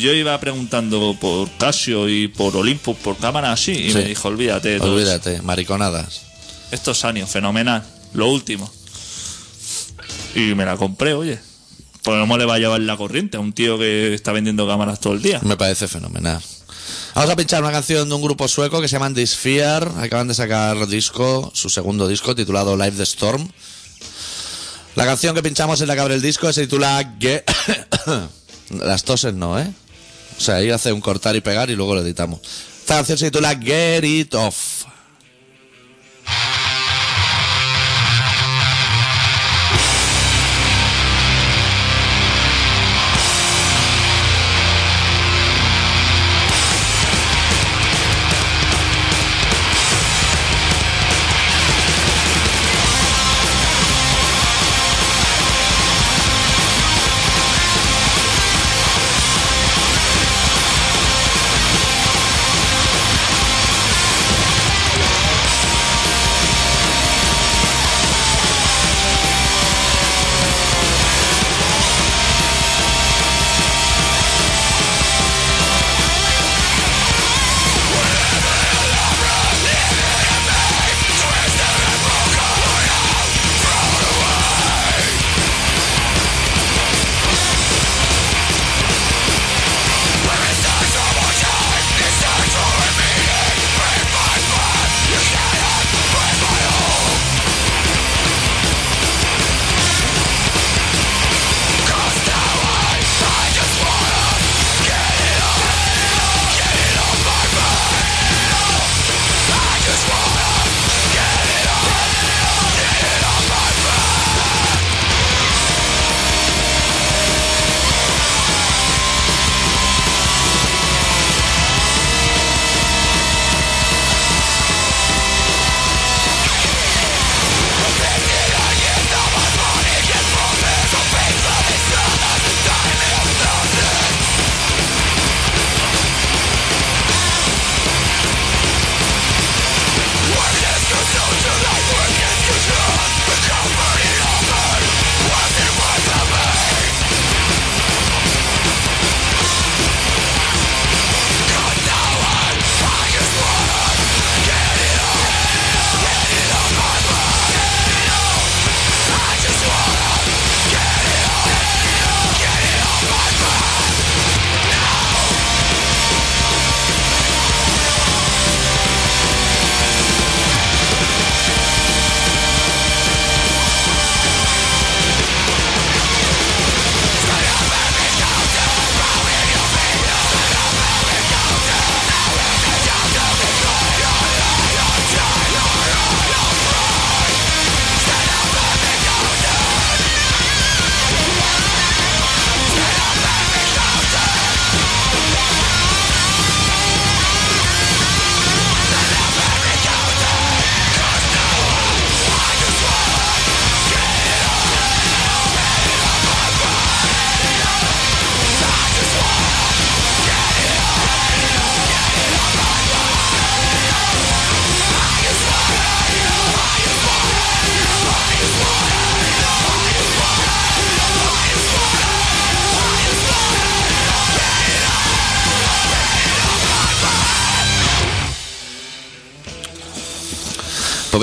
[0.00, 3.94] Yo iba preguntando por Casio y por Olympus, por cámara así, y Sí.
[3.98, 4.80] me dijo, olvídate.
[4.80, 6.22] Olvídate, mariconadas.
[6.70, 8.70] Esto es Sanio, fenomenal, lo último.
[10.34, 11.38] Y me la compré, oye.
[12.02, 15.00] Pues no le va a llevar la corriente a un tío que está vendiendo cámaras
[15.00, 15.40] todo el día.
[15.42, 16.42] Me parece fenomenal.
[17.14, 19.90] Vamos a pinchar una canción de un grupo sueco que se llaman Disfear.
[19.98, 23.48] Acaban de sacar disco, su segundo disco, titulado Live the Storm.
[24.96, 27.44] La canción que pinchamos en la que abre el disco se titula Get...
[28.80, 29.70] Las toses no, ¿eh?
[30.36, 32.40] O sea, ahí hace un cortar y pegar y luego lo editamos.
[32.80, 34.73] Esta canción se titula Get It Off.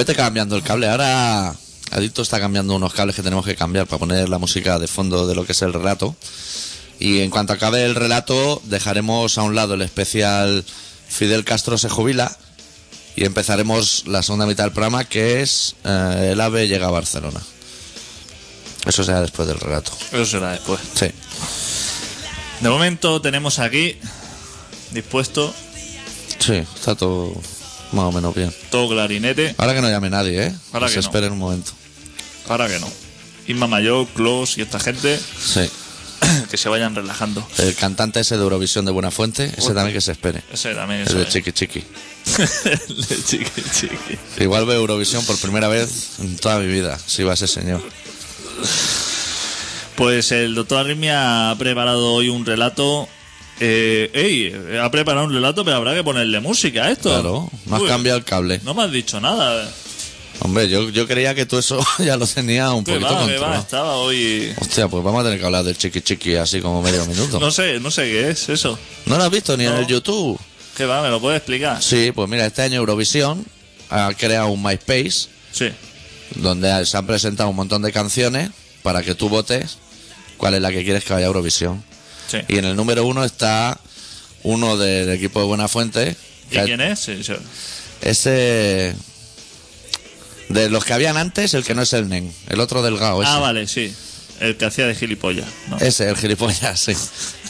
[0.01, 0.89] Vete cambiando el cable.
[0.89, 1.53] Ahora
[1.91, 5.27] Adicto está cambiando unos cables que tenemos que cambiar para poner la música de fondo
[5.27, 6.15] de lo que es el relato.
[6.99, 10.65] Y en cuanto acabe el relato, dejaremos a un lado el especial
[11.07, 12.35] Fidel Castro se jubila
[13.15, 17.41] y empezaremos la segunda mitad del programa que es eh, El AVE llega a Barcelona.
[18.87, 19.91] Eso será después del relato.
[20.11, 20.81] Eso será después.
[20.95, 21.11] Sí.
[22.59, 23.97] De momento tenemos aquí
[24.93, 25.53] dispuesto
[26.39, 27.35] Sí, está todo
[27.91, 28.53] más o menos bien.
[28.69, 29.55] todo clarinete.
[29.57, 30.55] Ahora que no llame nadie, ¿eh?
[30.73, 31.07] Ahora se que no.
[31.07, 31.71] esperen un momento.
[32.49, 32.87] Ahora que no.
[33.47, 35.61] Isma Mayor, Klaus y esta gente Sí.
[36.51, 37.45] que se vayan relajando.
[37.57, 40.43] El cantante ese de Eurovisión de Buenafuente, ese también que se espere.
[40.51, 41.27] Ese también El eso de.
[41.27, 41.83] Chiqui Chiqui.
[42.65, 44.19] El de chiqui chiqui.
[44.43, 47.81] Igual veo Eurovisión por primera vez en toda mi vida, si va ese señor.
[49.95, 53.07] Pues el doctor Arritmia ha preparado hoy un relato.
[53.63, 57.09] Eh, ey, ha preparado un relato, pero habrá que ponerle música a esto.
[57.09, 58.59] Claro, no has Uy, cambiado el cable.
[58.63, 59.69] No me has dicho nada.
[60.39, 63.25] Hombre, yo, yo creía que tú eso ya lo tenías un ¿Qué poquito va, qué
[63.25, 63.27] va?
[63.37, 63.61] controlado.
[63.61, 64.51] Estaba hoy.
[64.59, 67.39] Hostia, pues vamos a tener que hablar del chiqui chiqui así como medio minuto.
[67.39, 68.79] No sé, no sé qué es eso.
[69.05, 70.39] ¿No lo has visto ni en el YouTube?
[70.75, 71.03] ¿Qué va?
[71.03, 71.83] ¿Me lo puedes explicar?
[71.83, 73.45] Sí, pues mira, este año Eurovisión
[73.91, 75.67] ha creado un MySpace Sí.
[76.35, 78.49] donde se han presentado un montón de canciones
[78.81, 79.77] para que tú votes
[80.37, 81.83] cuál es la que quieres que vaya a Eurovisión.
[82.31, 82.37] Sí.
[82.47, 83.79] Y en el número uno está
[84.43, 86.15] uno del equipo de Buenafuente.
[86.49, 86.99] ¿Y que quién es?
[86.99, 87.33] Sí, sí.
[88.01, 88.95] Ese.
[90.49, 92.31] De los que habían antes, el que no es el Nen.
[92.49, 93.31] El otro delgado, ese.
[93.31, 93.93] Ah, vale, sí.
[94.39, 95.47] El que hacía de gilipollas.
[95.69, 95.77] ¿no?
[95.77, 96.93] Ese, el gilipollas, sí.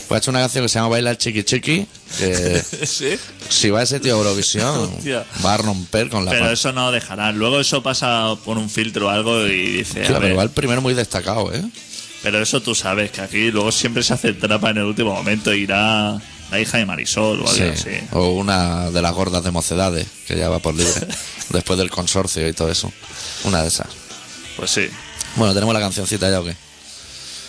[0.07, 1.87] Pues ha hecho una canción que se llama Baila el Chiqui Chiqui.
[2.19, 3.17] Que sí.
[3.49, 4.91] si va ese tío a Eurovisión,
[5.43, 7.37] va a romper con la Pero pan- eso no dejarán.
[7.39, 10.05] Luego eso pasa por un filtro o algo y dice.
[10.05, 11.63] Sí, a pero ver, va el primero muy destacado, ¿eh?
[12.23, 15.53] Pero eso tú sabes que aquí luego siempre se hace trapa en el último momento.
[15.53, 16.19] Irá
[16.51, 17.63] la hija de Marisol o algo Sí.
[17.63, 17.89] así.
[18.11, 20.93] O una de las gordas de mocedades, que ya va por libre.
[21.49, 22.91] después del consorcio y todo eso.
[23.43, 23.87] Una de esas.
[24.55, 24.87] Pues sí.
[25.35, 26.55] Bueno, ¿tenemos la cancioncita ya o qué?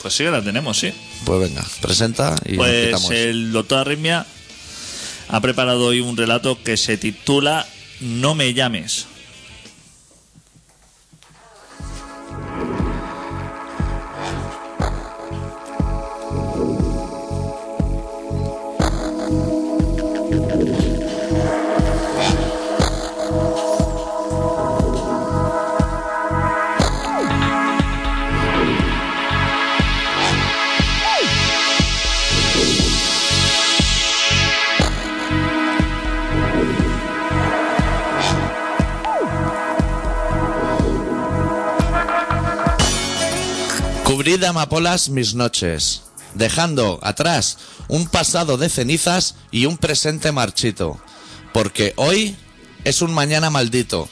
[0.01, 0.93] Pues sí que la tenemos, sí.
[1.25, 4.27] Pues venga, presenta y Pues el doctor Arritmia
[5.29, 7.67] ha preparado hoy un relato que se titula
[8.01, 9.07] No me llames.
[44.23, 46.03] Cubrid de amapolas mis noches,
[46.35, 47.59] dejando atrás
[47.89, 51.03] un pasado de cenizas y un presente marchito,
[51.53, 52.37] porque hoy
[52.85, 54.09] es un mañana maldito,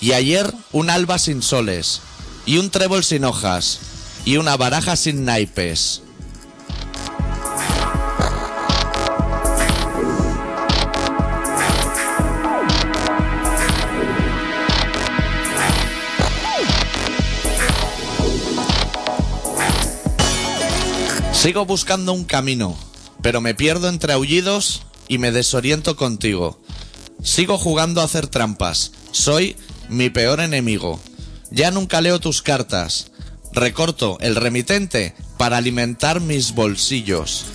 [0.00, 2.00] y ayer un alba sin soles,
[2.44, 3.78] y un trébol sin hojas,
[4.24, 6.01] y una baraja sin naipes.
[21.42, 22.78] Sigo buscando un camino,
[23.20, 26.62] pero me pierdo entre aullidos y me desoriento contigo.
[27.20, 28.92] Sigo jugando a hacer trampas.
[29.10, 29.56] Soy
[29.88, 31.00] mi peor enemigo.
[31.50, 33.10] Ya nunca leo tus cartas.
[33.52, 37.46] Recorto el remitente para alimentar mis bolsillos.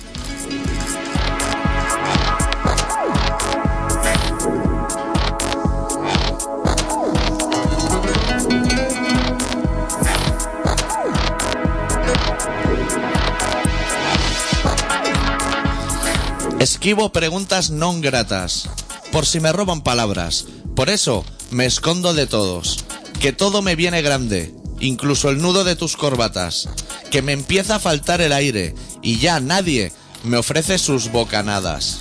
[16.58, 18.66] Esquivo preguntas non gratas,
[19.14, 20.50] por si me roban palabras.
[20.74, 21.22] Por eso
[21.54, 22.82] me escondo de todos.
[23.22, 26.66] Que todo me viene grande, incluso el nudo de tus corbatas.
[27.14, 29.92] Que me empieza a faltar el aire y ya nadie
[30.24, 32.00] me ofrece sus bocanadas.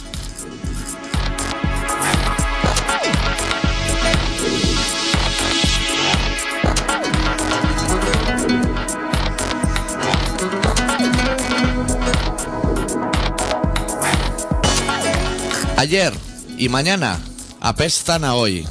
[15.78, 16.12] Ayer
[16.58, 17.20] y mañana
[17.62, 18.68] apestan a hoy.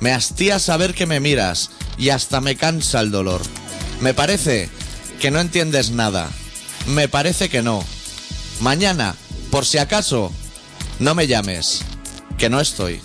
[0.00, 3.40] Me hastía saber que me miras y hasta me cansa el dolor.
[4.02, 4.68] Me parece
[5.20, 6.28] que no entiendes nada.
[6.86, 7.82] Me parece que no.
[8.60, 9.14] Mañana,
[9.50, 10.32] por si acaso,
[10.98, 11.80] no me llames,
[12.36, 13.00] que no estoy.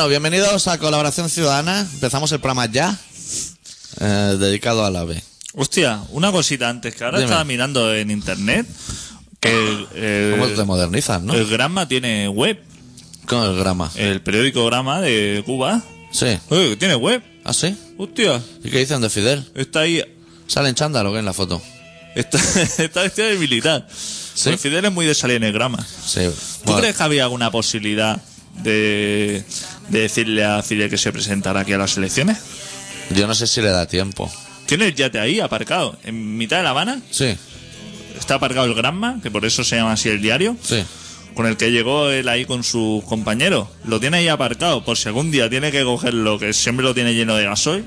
[0.00, 1.80] Bueno, bienvenidos a Colaboración Ciudadana.
[1.80, 2.98] Empezamos el programa ya,
[4.00, 5.22] eh, dedicado al AVE.
[5.52, 7.26] Hostia, una cosita antes, que ahora Dime.
[7.26, 8.66] estaba mirando en internet
[9.40, 11.34] que ¿Cómo te modernizas, no?
[11.34, 12.64] el Granma tiene web.
[13.26, 13.92] Con el grama.
[13.94, 15.82] El periódico Grama de Cuba.
[16.12, 16.38] Sí.
[16.48, 17.22] Oye, tiene web.
[17.44, 17.76] ¿Ah, sí?
[17.98, 19.52] Hostia, ¿Y qué dicen de Fidel?
[19.54, 20.02] está ahí.
[20.46, 21.60] ¿Sale en chándal o qué en la foto?
[22.14, 22.38] Está,
[22.78, 23.86] está vestido de militar.
[23.90, 24.48] ¿Sí?
[24.48, 25.86] Pues Fidel es muy de salir en el Grama.
[26.06, 26.20] Sí.
[26.24, 26.32] ¿Tú
[26.64, 28.18] Bueno, crees que había alguna posibilidad
[28.62, 29.44] de,
[29.90, 32.38] de decirle a Fidel que se presentara aquí a las elecciones?
[33.10, 34.30] Yo no sé si le da tiempo.
[34.66, 37.00] Tiene el yate ahí aparcado, en mitad de La Habana.
[37.10, 37.36] Sí,
[38.18, 40.84] Está aparcado el Granma, que por eso se llama así el diario, sí.
[41.34, 43.66] con el que llegó él ahí con sus compañeros.
[43.84, 47.14] Lo tiene ahí aparcado, por si algún día tiene que cogerlo, que siempre lo tiene
[47.14, 47.84] lleno de gasoil.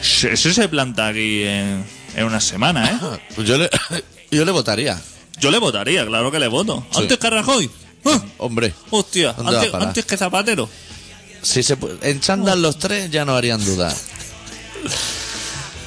[0.00, 3.18] Ese se planta aquí en, en una semana, ¿eh?
[3.34, 3.68] Pues yo le,
[4.30, 5.00] yo le votaría.
[5.40, 6.86] Yo le votaría, claro que le voto.
[6.94, 7.70] Antes que Rajoy.
[8.04, 8.22] ¡Ah!
[8.38, 9.88] Hombre, Hostia, ¿Dónde va a antes, parar?
[9.88, 10.68] antes que Zapatero.
[11.42, 13.94] Si se en chándal los tres ya no harían duda.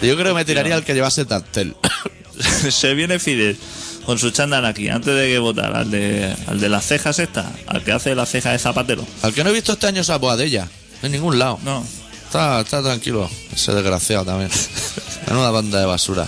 [0.02, 1.76] Yo creo que me tiraría al que llevase Tartel.
[2.72, 3.58] se viene Fidel
[4.06, 7.52] con su chándal aquí, antes de que votar al de, al de las cejas esta,
[7.68, 9.06] al que hace las cejas de Zapatero.
[9.22, 10.68] Al que no he visto este año esa Boadella.
[11.04, 11.60] En ningún lado.
[11.64, 11.86] No,
[12.26, 13.30] Está, está tranquilo.
[13.54, 14.50] Ese desgraciado también.
[15.28, 16.28] Menuda banda de basura.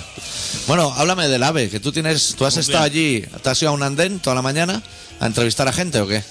[0.67, 3.25] Bueno, háblame del AVE, que tú tienes, tú has Muy estado bien.
[3.25, 4.83] allí, te has ido a un andén toda la mañana
[5.19, 6.21] a entrevistar a gente o qué?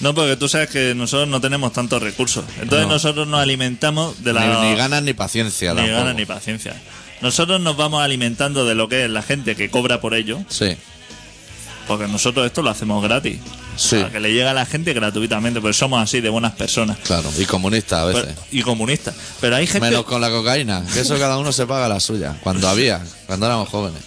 [0.00, 2.44] No, porque tú sabes que nosotros no tenemos tantos recursos.
[2.60, 2.94] Entonces No.
[2.94, 4.60] nosotros nos alimentamos de la...
[4.62, 5.70] Ni, ni ganas ni paciencia.
[5.72, 5.98] ni tampoco.
[5.98, 6.74] ganas ni paciencia.
[7.20, 10.76] Nosotros nos vamos alimentando de lo que es la gente que cobra por ello, Sí,
[11.88, 13.38] porque nosotros esto lo hacemos gratis.
[13.76, 16.98] sí, Para que le llegue a la gente gratuitamente, porque somos así de buenas personas.
[16.98, 17.28] claro.
[17.38, 18.24] Y comunista a veces.
[18.26, 19.14] Pero- y comunistas.
[19.40, 19.88] Pero hay gente...
[19.88, 22.36] Menos con la cocaína, que eso cada uno se paga la suya.
[22.42, 24.02] Cuando había, cuando éramos jóvenes.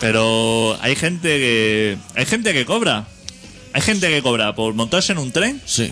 [0.00, 3.06] Pero hay gente que hay gente que cobra.
[3.72, 5.90] Hay gente que cobra por montarse en un tren Sí,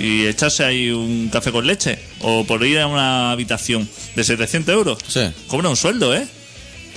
[0.00, 4.74] y echarse ahí un café con leche o por ir a una habitación de 700
[4.74, 4.98] euros.
[5.06, 5.20] sí.
[5.48, 6.26] Cobra un sueldo, ¿eh?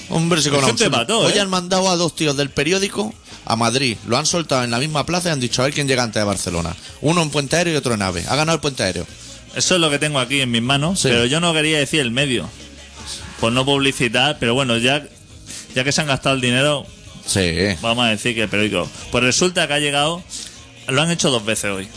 [0.10, 1.20] Hombre, si Hay un sueldo.
[1.20, 1.39] Hoy ¿eh?
[1.41, 3.98] han mandado a dos tíos del periódico a Madrid.
[4.08, 6.22] Lo han soltado en la misma plaza y han dicho a ver quién llega antes
[6.22, 6.76] de Barcelona.
[7.02, 8.24] Uno en Puente Aéreo y otro en AVE.
[8.28, 9.06] Ha ganado el Puente Aéreo.
[9.56, 11.10] Eso es lo que tengo aquí en mis manos, Sí.
[11.10, 12.50] pero yo no quería decir el medio.
[13.41, 15.06] Por no publicitar, pero bueno, ya,
[15.76, 16.86] ya que se han gastado el dinero,
[17.28, 17.75] Sí.
[17.82, 18.89] vamos a decir que el periódico.
[19.11, 20.23] Pues resulta que ha llegado,
[20.88, 21.88] lo han hecho dos veces hoy.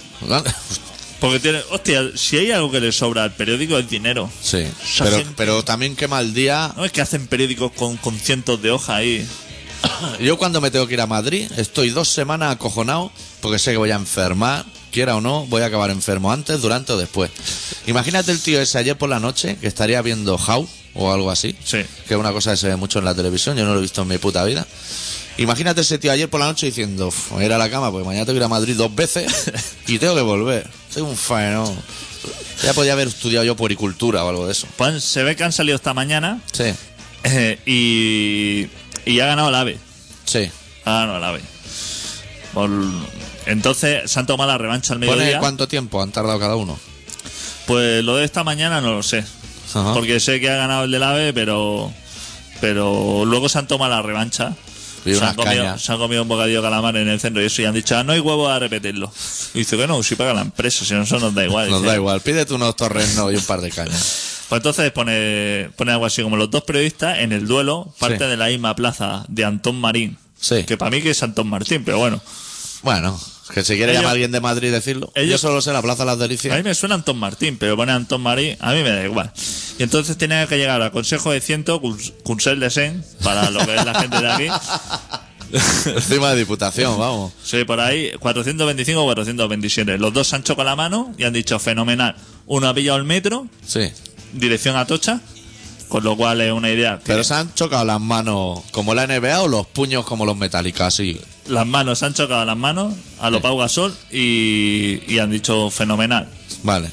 [1.21, 4.31] Porque tiene, hostia, si hay algo que le sobra al periódico es dinero.
[4.43, 4.59] Sí.
[4.59, 6.73] Esa Pero, gente- pero también quema el día.
[6.77, 9.27] No es que hacen periódicos con, con cientos de hojas ahí.
[10.21, 13.77] Yo cuando me tengo que ir a Madrid estoy dos semanas acojonado porque sé que
[13.79, 17.31] voy a enfermar, quiera o no, voy a acabar enfermo antes, durante o después.
[17.87, 21.55] Imagínate el tío ese ayer por la noche que estaría viendo How o algo así,
[21.65, 21.79] Sí.
[22.09, 23.83] que es una cosa que se ve mucho en la televisión, yo no lo he
[23.83, 24.67] visto en mi puta vida.
[25.39, 27.71] Imagínate ese tío ayer por la noche diciendo, "Uf, me voy a ir a la
[27.71, 29.27] cama porque mañana tengo que ir a Madrid dos veces
[29.87, 30.69] y tengo que volver.
[30.93, 31.73] Soy un faeno.
[32.63, 34.67] Ya podía haber estudiado yo puericultura o algo de eso.
[34.77, 36.75] Pues se ve que han salido esta mañana Sí,
[37.25, 39.79] eh, y, y ha ganado el AVE.
[40.27, 40.51] sí.
[40.85, 41.41] Ha ganado el AVE.
[42.53, 42.71] Por-
[43.47, 45.39] entonces se han tomado la revancha al Pone mediodía.
[45.39, 46.79] cuánto tiempo han tardado cada uno.
[47.67, 49.25] Pues lo de esta mañana no lo sé.
[49.75, 49.95] Ajá.
[49.95, 51.93] Porque sé que ha ganado el del AVE, pero
[52.61, 54.55] pero luego se han tomado la revancha.
[55.03, 55.81] Se, han comido, cañas.
[55.83, 57.97] se han comido un bocadillo de calamar en el centro y eso y han dicho,
[57.97, 59.11] ah, no hay huevo a repetirlo.
[59.55, 61.71] Y dice que no, si paga la empresa, si no, eso nos da igual.
[61.71, 64.45] Nos Dice, da igual, pídete unos torrenos y un par de cañas.
[64.51, 68.25] Pues entonces pone, pone algo así como los dos periodistas en el duelo, parte Sí.
[68.31, 70.19] de la misma plaza de Antón Marín.
[70.39, 70.65] Sí.
[70.65, 72.21] Que para mí que es Antón Martín, pero bueno.
[72.83, 73.19] Bueno,
[73.55, 75.13] que si quiere Ellos- llamar alguien de Madrid decirlo.
[75.15, 76.65] ellos- Yo solo sé la Plaza de las A mí Delicias.
[76.65, 79.33] me suena Antón Martín, pero pone Antón Marín, a mí me da igual.
[79.79, 81.81] Y entonces tenía que llegar al Consejo de Ciento,
[82.23, 84.47] Cunsel de Sen, para lo que es la gente de aquí.
[85.87, 87.33] Encima de Diputación, vamos.
[87.43, 89.99] Sí, por ahí, 425 o 427.
[89.99, 92.15] Los dos se han chocado la mano y han dicho fenomenal.
[92.47, 93.91] Uno ha pillado el metro, Sí.
[94.33, 95.21] dirección a Tocha,
[95.91, 99.07] con lo cual es una idea que Pero se han chocado las manos como la
[99.07, 101.21] NBA o los puños como los metálicos, así.
[101.49, 105.69] las manos se han chocado las manos a lo Pau Gasol y, y han dicho
[105.71, 106.27] fenomenal.
[106.63, 106.89] Vale.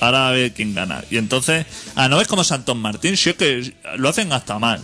[0.00, 1.02] Ahora a ver quién gana.
[1.10, 1.64] Y entonces,
[1.94, 4.80] ah, no es como Santón Martín, si es que lo hacen hasta mal.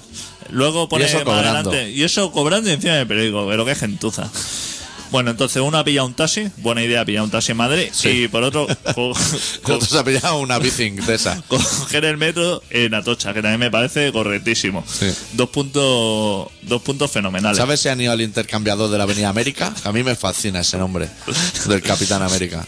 [0.50, 1.70] Luego pone eso más cobrando.
[1.70, 1.90] adelante.
[1.92, 4.30] Y eso cobrando y encima del periódico, pero qué gentuza.
[5.12, 8.08] Bueno, entonces uno ha pillado un taxi, buena idea pillar un taxi en Madrid, Sí.
[8.24, 9.12] y por otro, co-
[9.62, 11.40] co- Nosotros ha pillado una bicing de esa.
[11.48, 14.82] coger el metro en Atocha, que también me parece correctísimo.
[14.88, 15.06] Sí.
[15.34, 17.58] Dos puntos, dos puntos fenomenales.
[17.58, 19.72] ¿Sabes si han ido al intercambiador de la Avenida América?
[19.84, 21.08] A mí me fascina ese nombre
[21.66, 22.66] del Capitán América.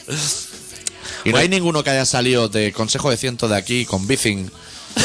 [1.24, 4.50] Y no hay ninguno que haya salido de Consejo de Ciento de aquí con Bicing,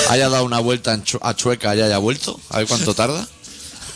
[0.09, 2.37] haya dado una vuelta en Chu- a Chueca y haya vuelto.
[2.49, 3.25] A ver cuánto tarda.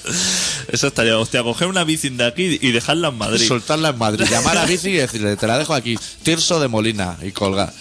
[0.72, 3.47] Eso estaría, hostia, coger una bici de aquí y dejarla en Madrid.
[3.47, 7.18] Soltarla en Madrid, llamar a bici y decirle, te la dejo aquí, Tirso de Molina,
[7.22, 7.74] y colgar.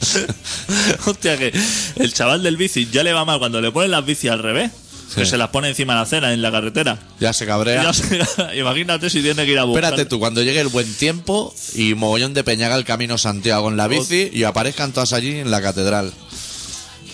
[1.06, 1.52] Hostia, que
[1.96, 4.70] el chaval del bici ya le va mal cuando le ponen las bicis al revés.
[5.14, 6.96] Que se las pone encima de la acera en la carretera.
[7.18, 7.82] Ya se cabrea.
[7.82, 8.20] Ya se-
[8.56, 9.82] imagínate si tiene que ir a buscar.
[9.84, 13.76] Espérate tú, cuando llegue el buen tiempo y mogollón de Peñaga el camino Santiago en
[13.76, 16.12] la bici y aparezcan todas allí en la catedral.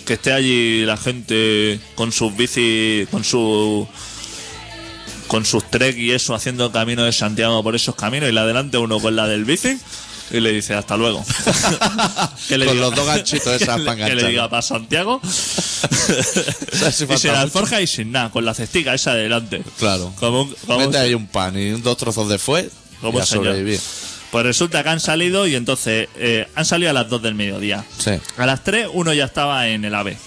[0.05, 3.87] Que esté allí la gente con sus bicis, con su.
[5.27, 8.39] Con sus trek y eso, haciendo el camino de Santiago por esos caminos y le
[8.39, 9.77] adelante uno con la del bici
[10.31, 11.23] y le dice hasta luego.
[12.47, 15.21] Que Con los dos ganchitos esas que Que le diga para Santiago.
[15.27, 19.61] ¿Sabes si y se la alforja y sin nada, con la cestica esa adelante.
[19.77, 20.13] Claro.
[20.19, 22.69] Como un- como un- Mete ahí un pan y dos trozos de fuet
[23.01, 23.79] Como y a sobrevivir.
[24.31, 27.85] Pues resulta que han salido y entonces eh, han salido a las 2 del mediodía.
[27.97, 30.17] Sí, A las 3 uno ya estaba en el AVE.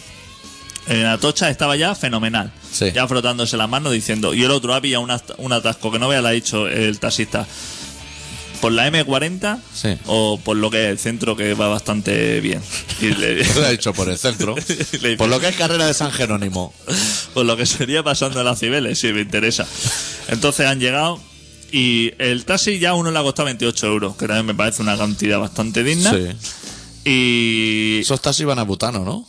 [0.87, 2.53] En Atocha estaba ya fenomenal.
[2.73, 2.91] Sí.
[2.93, 4.35] Ya frotándose la mano diciendo.
[4.35, 6.67] Y el otro ha pillado un, at- un atasco que no vea, le ha dicho
[6.69, 7.47] el taxista.
[8.61, 9.97] Por la M40 Sí.
[10.07, 12.61] o por lo que es el centro que va bastante bien.
[13.01, 14.55] Y le- lo he dicho por el centro.
[15.01, 16.75] le Por lo que es carrera de San Jerónimo.
[17.35, 19.67] por lo que sería pasando en las Cibeles, si me interesa.
[20.29, 21.21] Entonces han llegado
[21.73, 24.83] y el taxi ya a uno le ha costado 28 euros, que también me parece
[24.83, 26.11] una cantidad bastante digna.
[26.11, 27.09] Sí.
[27.11, 29.27] Y Esos taxis van a butano, ¿no?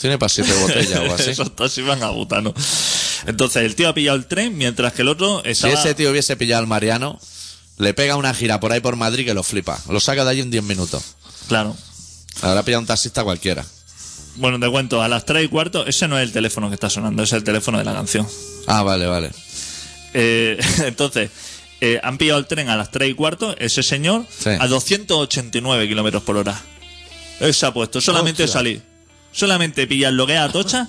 [0.00, 1.30] Tiene para siete botellas o así.
[1.30, 2.54] Esos taxis van a butano.
[3.26, 5.74] Entonces el tío ha pillado el tren mientras que el otro Si estaba...
[5.74, 7.20] ese tío hubiese pillado al Mariano,
[7.78, 9.78] le pega una gira por ahí por Madrid que lo flipa.
[9.88, 11.02] Lo saca de allí en 10 minutos.
[11.48, 11.76] Claro.
[12.42, 13.64] Habrá pillado un taxista cualquiera.
[14.36, 16.88] Bueno, te cuento, a las 3 y cuarto, ese no es el teléfono que está
[16.88, 18.26] sonando, es el teléfono de la canción.
[18.66, 19.30] Ah, vale, vale.
[20.14, 21.30] Eh, entonces,
[21.80, 24.50] eh, han pillado el tren a las 3 y cuarto, ese señor, Sí.
[24.58, 26.58] a 289 kilómetros por hora.
[27.40, 28.52] Él se ha puesto, solamente Hostia.
[28.58, 28.82] salir.
[29.32, 30.88] Solamente pillar lo que es Atocha.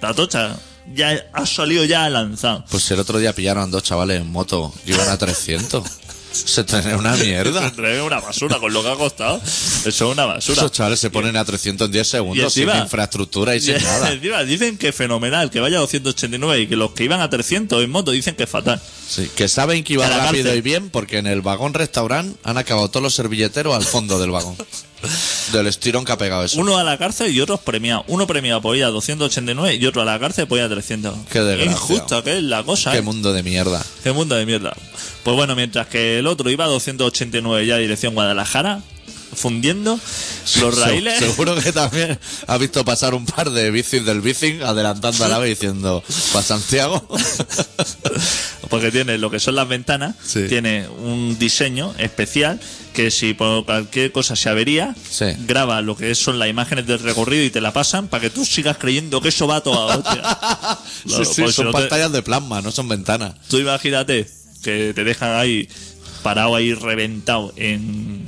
[0.00, 0.56] La Atocha
[0.94, 2.64] ya ha salido ya lanzado.
[2.70, 5.82] Pues el otro día pillaron dos chavales en moto que iban a 300.
[6.36, 7.66] Se tiene una mierda.
[7.78, 9.38] Es una basura con lo que ha costado.
[9.38, 10.58] Eso es una basura.
[10.58, 13.80] Esos chavales se ponen a 300 en 10 segundos sin encima- infraestructura y sin Y
[13.80, 14.12] nada.
[14.12, 17.82] encima dicen que fenomenal, que vaya a 289 y que los que iban a 300
[17.82, 18.78] en moto dicen que es fatal.
[19.08, 22.38] Sí, que saben que iba A la rápido y bien porque en el vagón restaurante
[22.44, 24.56] han acabado todos los servilleteros al fondo del vagón.
[25.52, 26.60] Del estirón que ha pegado eso.
[26.60, 28.04] Uno a la cárcel y otros premiados.
[28.08, 31.14] Uno premiado por ir a 289 y otro a la cárcel por ir a 300.
[31.30, 31.76] Qué desgraciado.
[31.76, 32.92] injusta que es la cosa.
[32.92, 33.02] Qué ¿eh?
[33.02, 33.84] mundo de mierda.
[34.02, 34.74] Qué mundo de mierda.
[35.22, 38.80] Pues bueno, mientras que el otro iba a 289 ya dirección Guadalajara,
[39.36, 39.92] fundiendo
[40.60, 41.18] los Se- raíles.
[41.18, 45.48] Seguro que también ha visto pasar un par de bicis del bicing adelantando al ave
[45.48, 47.06] diciendo, ¿para Santiago?
[48.68, 50.44] porque tiene lo que son las ventanas, Sí.
[50.48, 52.58] tiene un diseño especial
[52.92, 55.26] que si por cualquier cosa se avería, Sí.
[55.46, 58.44] graba lo que son las imágenes del recorrido y te la pasan para que tú
[58.44, 60.22] sigas creyendo que eso va a toda hostia.
[61.06, 63.34] Sí, sí, si son te- pantallas de plasma, no son ventanas.
[63.48, 64.28] Tú imagínate
[64.62, 65.68] que te dejan ahí
[66.22, 68.26] parado ahí reventado en...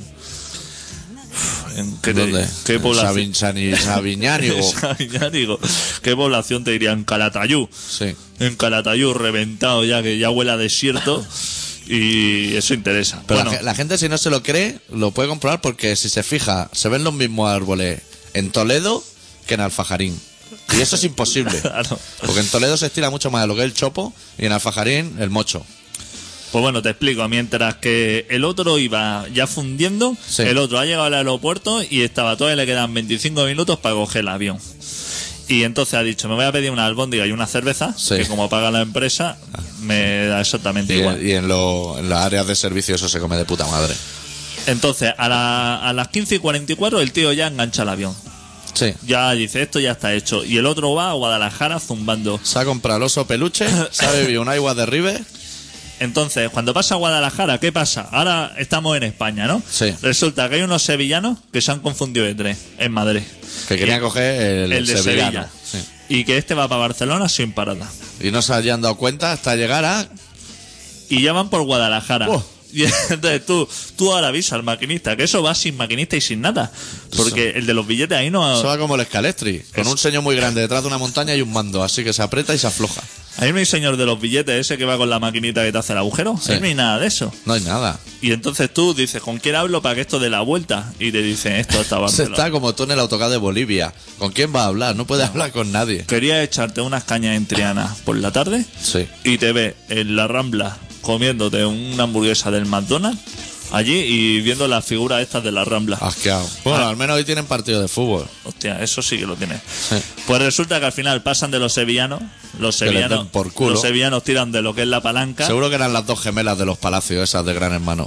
[1.76, 2.46] en ¿qué, ¿Dónde?
[2.64, 3.32] ¿Qué población?
[3.34, 4.62] Sabin- Sabiñánigo.
[4.80, 5.58] Sabiñánigo.
[6.02, 6.92] ¿Qué población te diría?
[6.92, 7.68] En Calatayú.
[7.72, 8.14] Sí.
[8.40, 11.24] En Calatayú reventado ya, que ya huele a desierto.
[11.86, 13.22] Y eso interesa.
[13.26, 15.96] Pero bueno, la, ge- la gente si no se lo cree, lo puede comprobar porque
[15.96, 18.02] si se fija, se ven los mismos árboles
[18.34, 19.02] en Toledo
[19.46, 20.20] que en Alfajarín.
[20.76, 21.58] Y eso es imposible.
[21.62, 21.98] claro.
[22.20, 24.52] Porque en Toledo se estira mucho más de lo que es el chopo y en
[24.52, 25.64] Alfajarín el mocho.
[26.52, 27.28] Pues bueno, te explico.
[27.28, 30.42] Mientras que el otro iba ya fundiendo, Sí.
[30.42, 34.20] el otro ha llegado al aeropuerto y estaba todavía le quedan 25 minutos para coger
[34.20, 34.58] el avión.
[35.48, 38.16] Y entonces ha dicho, me voy a pedir una albóndiga y una cerveza, Sí.
[38.16, 39.38] que como paga la empresa,
[39.80, 41.26] me da exactamente Y, igual.
[41.26, 43.94] y en, lo- en las áreas de servicio eso se come de puta madre.
[44.66, 48.14] Entonces, a, la- a las 15 y 44 el tío ya engancha el avión.
[48.74, 48.92] Sí.
[49.06, 50.44] Ya dice, esto ya está hecho.
[50.44, 52.38] Y el otro va a Guadalajara zumbando.
[52.42, 55.18] Se ha comprado el oso peluche, se ha bebido un agua de ribe.
[56.00, 58.08] Entonces, cuando pasa a Guadalajara, ¿qué pasa?
[58.12, 59.62] Ahora estamos en España, ¿no?
[59.68, 59.94] Sí.
[60.02, 63.22] Resulta que hay unos sevillanos que se han confundido de tren en Madrid.
[63.66, 65.48] Que querían coger el, el de sevillano.
[65.48, 65.50] Sevilla.
[65.64, 65.78] Sí.
[66.08, 67.86] Y que este va para Barcelona sin parada.
[68.20, 70.08] Y no se habían dado cuenta hasta llegar a.
[71.08, 72.30] Y ya van por Guadalajara.
[72.30, 72.44] Oh.
[72.72, 76.40] Y entonces tú, tú ahora avisas al maquinista que eso va sin maquinista y sin
[76.40, 76.70] nada.
[77.16, 78.50] Porque el de los billetes ahí no.
[78.58, 81.42] Eso va como el Scalestri, con un seño muy grande detrás de una montaña y
[81.42, 83.02] un mando, así que se aprieta y se afloja.
[83.38, 85.78] Ahí no hay señor de los billetes ese que va con la maquinita que te
[85.78, 86.36] hace el agujero.
[86.42, 86.52] Sí.
[86.52, 87.32] Ahí no hay nada de eso.
[87.46, 88.00] No hay nada.
[88.20, 90.92] Y entonces tú dices, ¿con quién hablo para que esto dé la vuelta?
[90.98, 93.94] Y te dicen, esto está Se está como tú en el autocar de Bolivia.
[94.18, 94.96] ¿Con quién va a hablar?
[94.96, 96.04] No puede hablar con nadie.
[96.04, 99.06] Quería echarte unas cañas en Triana por la tarde Sí.
[99.24, 100.76] y te ve en la Rambla
[101.12, 103.18] comiéndote una hamburguesa del McDonald's
[103.72, 105.96] allí y viendo las figuras estas de la Rambla.
[106.02, 106.46] Asqueado.
[106.64, 106.90] Bueno, Ah.
[106.90, 108.26] al menos hoy tienen partido de fútbol.
[108.44, 109.58] Hostia, eso sí que lo tiene.
[110.26, 112.20] Pues resulta que al final pasan de los sevillanos,
[112.58, 113.70] los les sevillanos, den por culo.
[113.72, 116.58] los sevillanos tiran de lo que es la palanca, Seguro que eran las dos gemelas
[116.58, 118.06] de los palacios, esas de Gran Hermano.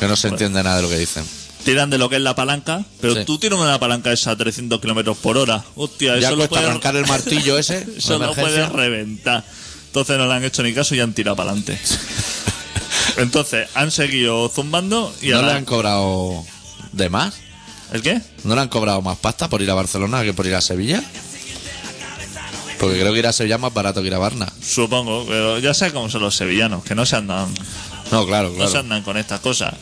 [0.00, 1.24] Que no se entiende nada de lo que dicen.
[1.64, 3.24] tiran de lo que es la palanca, pero Sí.
[3.26, 5.62] tú tiras una palanca esa a 300 kilómetros por hora.
[5.74, 7.78] Hostia, Ya eso lo cuesta puedes, arrancar el martillo ese.
[7.98, 8.68] eso de lo puedes emergencia.
[8.76, 9.44] reventar.
[9.88, 11.78] Entonces no le han hecho ni caso y han tirado para adelante.
[13.16, 16.44] Entonces han seguido zumbando y ¿No ahora- le han cobrado
[16.92, 17.34] de más?
[17.92, 18.20] ¿El qué?
[18.44, 21.02] ¿No le han cobrado más pasta por ir a Barcelona que por ir a Sevilla?
[22.78, 24.46] Porque creo que ir a Sevilla es más barato que ir a Varna.
[24.62, 27.48] Supongo, pero ya sabes cómo son los sevillanos, que no se andan
[28.12, 28.70] No, claro, No claro.
[28.70, 29.74] se andan con estas cosas.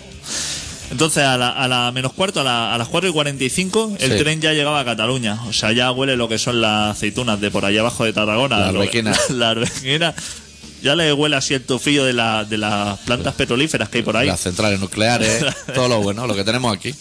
[0.91, 4.13] Entonces, a la, a la menos cuarto, a, la- a las 4 y 45, el
[4.13, 4.19] Sí.
[4.19, 5.39] tren ya llegaba a Cataluña.
[5.49, 8.59] O sea, ya huele lo que son las aceitunas de por allá abajo de Tarragona.
[8.59, 9.17] La Lo que- arbequina.
[9.31, 10.15] La arbequina.
[10.83, 14.17] Ya le huele así el tufillo de, la, de las plantas petrolíferas que hay por
[14.17, 14.27] ahí.
[14.29, 16.95] Las centrales nucleares, todo lo bueno, lo que tenemos aquí.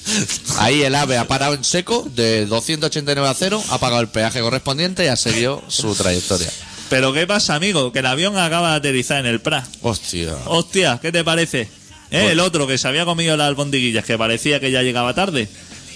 [0.58, 4.40] Ahí el AVE ha parado en seco de 289 a 0, ha pagado el peaje
[4.40, 6.50] correspondiente y ha seguido su trayectoria.
[6.90, 7.92] Pero ¿qué pasa, amigo?
[7.92, 9.66] Que el avión acaba de aterrizar en el Prat.
[9.82, 10.34] Hostia.
[10.46, 11.68] Hostia, ¿qué te parece?
[12.16, 12.32] ¿Eh?
[12.32, 15.47] El otro que se había comido las albondiguillas, que parecía que ya llegaba tarde.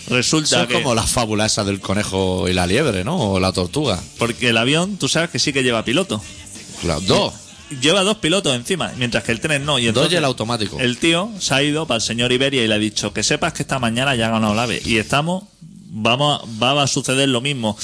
[0.08, 0.74] Resulta Eso es que...
[0.74, 3.18] como la fábula esa del conejo y la liebre, ¿no?
[3.34, 4.02] O la tortuga.
[4.18, 6.22] Porque el avión, tú sabes que sí que lleva piloto.
[6.82, 7.34] Claro, dos.
[7.82, 9.78] Lleva dos pilotos encima, mientras que el tren no.
[9.78, 10.80] Y Dos entonces y el automático.
[10.80, 13.54] el tío se ha ido para el señor Iberia y le ha dicho que sepas
[13.54, 14.82] que esta mañana ya ha ganado el AVE.
[14.86, 17.78] Y estamos, vamos, a- va a suceder lo mismo.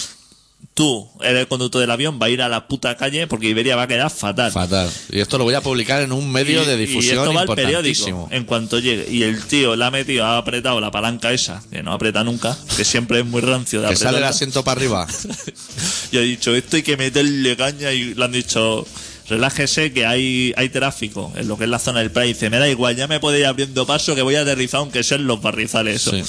[0.75, 3.77] Tú, eres el conductor del avión, va a ir a la puta calle porque Iberia
[3.77, 4.51] va a quedar fatal.
[4.51, 4.89] Fatal.
[5.09, 7.41] Y esto lo voy a publicar en un medio Y- de y difusión esto va
[7.43, 9.07] al periódico en cuanto llegue.
[9.09, 12.57] Y el tío le ha metido, ha apretado la palanca esa, que no aprieta nunca,
[12.75, 15.07] que siempre es muy rancio de Que sale el asiento para arriba.
[16.11, 18.85] Y ha dicho, esto hay que meterle caña y le han dicho,
[19.29, 22.27] relájese que hay, hay tráfico en lo que es la zona del Pride.
[22.27, 25.03] Dice, me da igual, ya me puede ir abriendo paso que voy a aterrizar aunque
[25.03, 26.01] sean los barrizales.
[26.05, 26.11] Eso.
[26.11, 26.23] Sí.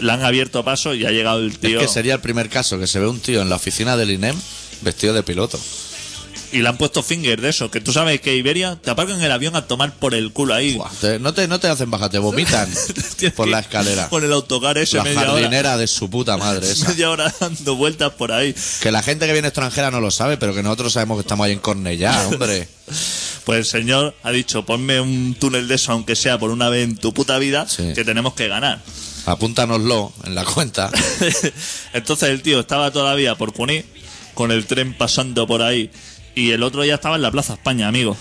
[0.00, 2.78] Le han abierto paso y ha llegado el tío Es que sería el primer caso
[2.78, 4.36] que se ve un tío en la oficina del INEM
[4.82, 5.58] vestido de piloto.
[6.52, 7.70] Y le han puesto finger de eso.
[7.70, 10.74] Que tú sabes que Iberia te aparcan el avión a tomar por el culo ahí.
[10.74, 12.68] Buah, te- no, te, no te hacen bajar, te vomitan
[13.36, 14.08] por la escalera.
[14.08, 16.88] Con el autocar ese La media hora, jardinera de su puta madre esa.
[16.88, 18.54] media hora dando vueltas por ahí.
[18.80, 21.46] Que la gente que viene extranjera no lo sabe, pero que nosotros sabemos que estamos
[21.46, 22.68] ahí en Cornellá, hombre.
[23.44, 26.84] Pues el señor ha dicho, ponme un túnel de eso, aunque sea por una vez
[26.84, 27.92] en tu puta vida, Sí.
[27.94, 28.80] que tenemos que ganar.
[29.26, 30.90] Apúntanoslo en la cuenta.
[31.92, 33.84] Entonces el tío estaba todavía por Puní,
[34.34, 35.90] con el tren pasando por ahí,
[36.34, 38.16] y el otro ya estaba en la Plaza España, amigo.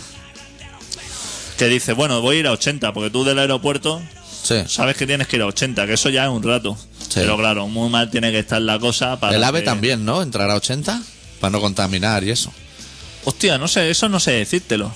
[1.58, 4.02] Que dice, bueno, voy a ir a 80, porque tú del aeropuerto
[4.44, 4.56] Sí.
[4.68, 6.76] sabes que tienes que ir a 80, que eso ya es un rato.
[7.04, 7.12] Sí.
[7.16, 9.36] Pero claro, muy mal tiene que estar la cosa para...
[9.36, 10.22] El AVE que- también, ¿no?
[10.24, 11.02] Entrará a 80
[11.40, 12.52] para no contaminar y eso.
[13.26, 14.92] Hostia, no sé, eso no sé decírtelo.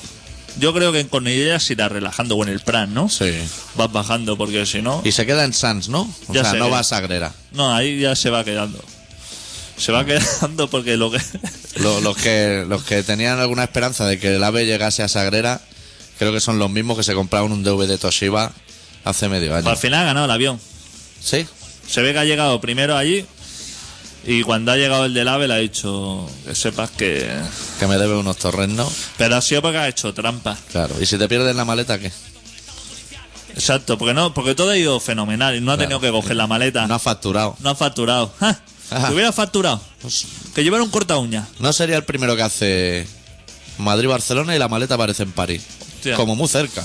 [0.58, 3.10] Yo creo que en Cornellá se irá relajando con el plan, ¿no?
[3.10, 3.30] Sí.
[3.76, 5.02] Vas bajando, porque si no...
[5.04, 6.10] Y se queda en Sans, ¿no?
[6.28, 6.58] O Ya sea, sé.
[6.58, 7.34] no va a Sagrera.
[7.52, 8.84] No, ahí ya se va quedando.
[9.78, 11.20] Se va quedando porque lo que...
[11.78, 15.62] Lo- los, que, los que tenían alguna esperanza de que el AVE llegase a Sagrera,
[16.18, 18.52] creo que son los mismos que se compraron un DVD Toshiba
[19.04, 19.70] hace medio año.
[19.70, 20.60] Al final ha ganado el avión.
[21.22, 21.46] Sí.
[21.88, 23.26] Se ve que ha llegado primero allí
[24.26, 27.30] y cuando ha llegado el del AVE le ha dicho que sepas que...
[27.80, 28.92] Que me debe unos torrenos.
[29.18, 30.58] Pero ha sido porque ha hecho trampa.
[30.72, 30.96] Claro.
[31.02, 32.12] ¿Y si te pierdes la maleta, qué?
[33.54, 35.90] Exacto, porque no porque todo ha ido fenomenal y no ha Claro.
[35.90, 36.88] tenido que coger la maleta.
[36.88, 37.56] No has facturado.
[37.60, 38.34] No ha facturado.
[38.40, 38.60] ¡Ja!
[38.92, 39.08] Ajá.
[39.08, 39.82] Que hubiera facturado.
[40.54, 41.48] Que llevara un corta uña.
[41.60, 43.08] No sería el primero que hace
[43.78, 45.64] Madrid-Barcelona y la maleta aparece en París.
[45.98, 46.16] Hostia.
[46.16, 46.84] Como muy cerca.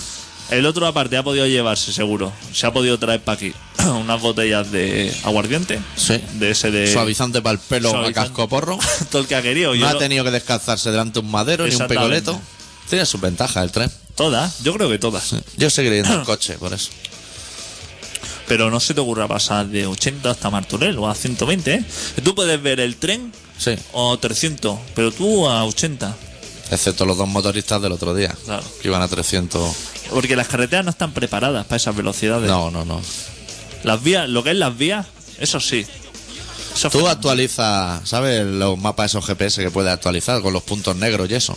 [0.51, 2.33] El otro aparte ha podido llevarse seguro.
[2.53, 3.53] Se ha podido traer para aquí
[4.01, 5.79] unas botellas de aguardiente.
[5.95, 6.21] Sí.
[6.35, 6.93] De ese de...
[6.93, 8.15] Suavizante para el pelo a Suavizante.
[8.31, 8.79] casco porro.
[9.11, 9.75] Todo el que ha querido.
[9.77, 12.41] No ha lo- tenido que descalzarse delante de un madero ni un picoleto.
[12.89, 13.91] Tiene sus ventajas el tren.
[14.17, 15.37] Todas, yo creo que todas.
[15.57, 16.91] Yo seguiré en coche, por eso.
[18.51, 21.85] Pero no se te ocurra pasar de 80 hasta Martorell o a 120, ¿eh?
[22.25, 23.77] Tú puedes ver el tren Sí.
[23.93, 26.17] o 300, pero tú a 80.
[26.73, 28.35] Excepto los dos motoristas del otro día.
[28.45, 28.65] Claro.
[28.83, 29.73] Que iban a 300.
[30.11, 32.49] Porque las carreteras no están preparadas para esas velocidades.
[32.51, 33.01] No, no, no.
[33.85, 35.07] Las vías, lo que es las vías,
[35.39, 35.87] eso sí.
[36.75, 38.45] Eso Tú actualizas, ¿sabes?
[38.45, 41.57] Los mapas esos GPS que puedes actualizar con los puntos negros y eso.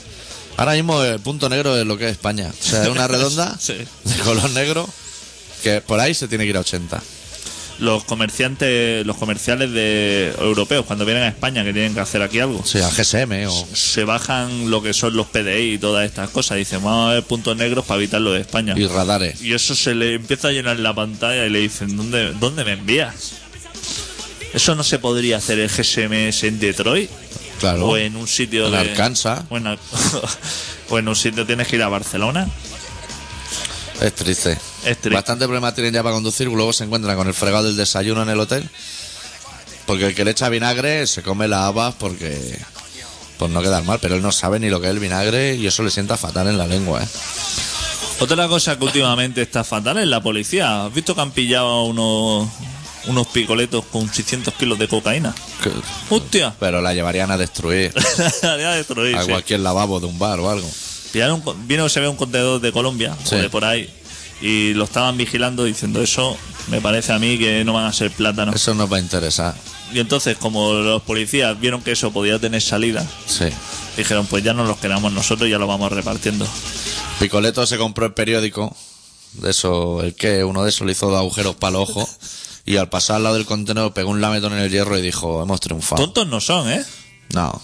[0.58, 2.52] Ahora mismo el punto negro es lo que es España.
[2.52, 3.74] O sea, es una redonda Sí.
[4.04, 4.88] de color negro
[5.64, 7.02] que por ahí se tiene que ir a 80.
[7.80, 12.40] Los comerciantes, los comerciales de europeos, cuando vienen a España que tienen que hacer aquí
[12.40, 13.68] algo, Sí, al GSM o...
[13.76, 16.58] se bajan lo que son los PDI y todas estas cosas.
[16.58, 18.76] Dicen, vamos a ver puntos negros para evitar lo de España.
[18.78, 19.42] y radares.
[19.42, 22.74] Y eso se le empieza a llenar la pantalla y le dicen, ¿dónde, dónde me
[22.74, 23.34] envías?
[24.54, 27.10] ¿Eso no se podría hacer el GSMS en Detroit?
[27.60, 27.88] Claro.
[27.88, 28.78] ¿O en un sitio En de...
[28.78, 29.46] Arkansas.
[29.50, 29.66] O en,
[30.90, 32.48] o en un sitio tienes que ir a Barcelona.
[34.00, 34.58] Es triste.
[35.12, 38.30] Bastante problemas tienen ya para conducir, luego se encuentran con el fregado del desayuno en
[38.30, 38.70] el hotel.
[39.86, 42.58] Porque el que le echa vinagre se come las habas porque.
[43.38, 45.66] Por no quedar mal, pero él no sabe ni lo que es el vinagre y
[45.68, 47.08] eso le sienta fatal en la lengua, ¿eh?
[48.20, 50.86] Otra cosa que últimamente está fatal es la policía.
[50.86, 52.48] ¿Has visto que han pillado unos,
[53.08, 55.34] unos picoletos con 600 kilos de cocaína?
[55.62, 55.72] Que-
[56.14, 56.54] ¡Hostia!
[56.60, 59.30] Pero la llevarían a destruir a sí.
[59.30, 60.70] cualquier lavabo de un bar o algo.
[61.12, 63.36] Pillaron, vino, se ve un contenedor de Colombia Sí.
[63.36, 63.92] o de por ahí
[64.42, 68.12] y lo estaban vigilando diciendo eso me parece a mí que no van a ser
[68.12, 68.56] plátanos.
[68.56, 69.54] Eso nos va a interesar.
[69.94, 73.46] Y entonces como los policías vieron que eso podía tener salida, Sí.
[73.98, 76.48] dijeron pues ya no los quedamos nosotros, ya lo vamos repartiendo.
[77.20, 78.76] Picoleto se compró el periódico.
[79.34, 82.08] De eso, el que uno de esos le hizo dos agujeros para el ojo.
[82.66, 85.42] Y al pasar al lado del contenedor pegó un lametón en el hierro y dijo,
[85.44, 86.02] hemos triunfado.
[86.02, 86.84] Tontos no son, ¿eh?
[87.34, 87.60] No.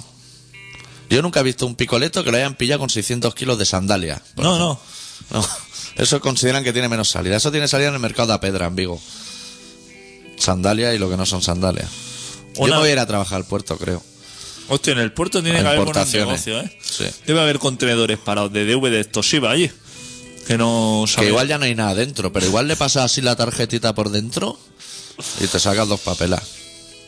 [1.10, 4.22] Yo nunca he visto un picoleto que lo hayan pillado con 600 kilos de sandalia.
[4.36, 4.80] No, no.
[5.32, 5.48] No.
[6.00, 7.36] Eso consideran que tiene menos salida.
[7.38, 9.00] Eso tiene salida en el mercado de Pedra, en Vigo.
[10.38, 11.90] Sandalia y lo que no son sandalias.
[12.56, 14.02] Yo me voy a ir a trabajar al puerto, creo.
[14.70, 16.78] Hostia, en el puerto tiene A que haber buenos negocios, ¿eh?
[16.82, 17.06] Sí.
[17.26, 19.70] Debe haber contenedores parados de DVD explosiva allí.
[20.48, 21.30] Que no Que saben.
[21.30, 24.58] igual ya no hay nada dentro, pero igual le pasas así la tarjetita por dentro
[25.42, 26.42] y te sacas dos papelas.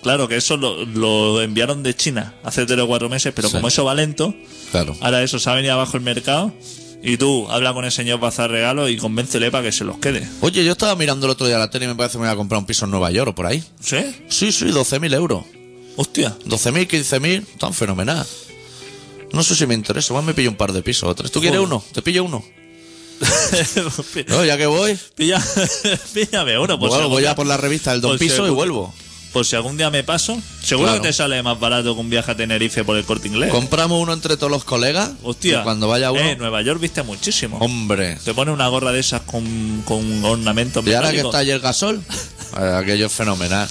[0.04, 3.56] Claro, que eso lo, lo enviaron de China hace tres o cuatro meses, pero Sí.
[3.56, 4.34] como eso va lento,
[4.72, 4.96] Claro.
[5.02, 6.52] ahora eso se ha venido abajo el mercado
[7.04, 10.28] y tú habla con el señor Bazar Regalo y convéncele para que se los quede.
[10.42, 12.34] Oye, yo estaba mirando el otro día la tele y me parece que me voy
[12.34, 13.64] a comprar un piso en Nueva York o por ahí.
[13.80, 13.98] ¿Sí?
[14.30, 15.44] Sí, sí, 12.000 euros.
[15.96, 16.38] Hostia.
[16.46, 18.26] 12.000, 15.000, tan fenomenal.
[19.34, 21.32] No sé si me interesa, igual me pillo un par de pisos o tres.
[21.32, 21.84] ¿Tú quieres uno?
[21.94, 22.44] Te pillo uno.
[24.28, 25.40] No, ya que voy, Pilla,
[26.14, 28.50] píllame uno, por, Bueno, si voy a por la revista del Don si Piso y
[28.50, 28.92] vuelvo.
[29.32, 30.40] Por si algún día me paso.
[30.62, 31.02] Seguro Claro.
[31.02, 33.50] que te sale más barato que un viaje a Tenerife por el corte inglés.
[33.52, 35.12] Compramos uno entre todos los colegas.
[35.24, 35.60] Hostia.
[35.62, 36.22] Y cuando vaya uno.
[36.22, 37.58] Eh, Nueva York viste muchísimo.
[37.60, 38.18] Hombre.
[38.24, 41.36] Te pone una gorra de esas con, con ornamentos Y ahora que metálicos.
[41.42, 42.04] está el gasol,
[42.60, 43.70] eh, aquello es fenomenal.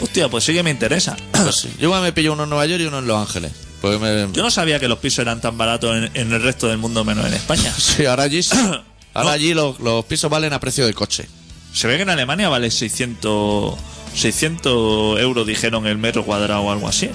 [0.00, 1.16] Hostia, pues sí que me interesa.
[1.32, 1.70] Pues sí.
[1.78, 3.52] Yo me pillo uno en Nueva York y uno en Los Ángeles.
[3.82, 4.28] Me...
[4.32, 7.02] Yo no sabía que los pisos eran tan baratos en, en el resto del mundo
[7.04, 7.72] menos en España.
[7.78, 8.54] Sí, ahora allí, sí.
[9.14, 9.28] ahora No.
[9.30, 11.28] allí los, los pisos valen a precio de coche.
[11.72, 13.74] Se ve que en Alemania vale 600,
[14.14, 17.08] 600 euros, dijeron, el metro cuadrado o algo así.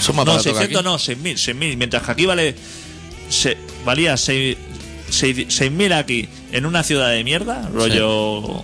[0.00, 0.84] Son más No, baratos que 600 aquí.
[0.84, 0.98] no,
[1.34, 1.76] 6.000, 6.000.
[1.76, 2.54] Mientras que aquí vale.
[3.28, 4.56] Se, valía 6
[5.10, 8.62] 6.000 aquí en una ciudad de mierda, rollo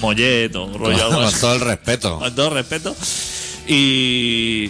[0.00, 1.40] Mollet o rollo algo Con así.
[1.40, 2.18] todo el respeto.
[2.18, 2.96] Con todo respeto.
[3.68, 4.68] Y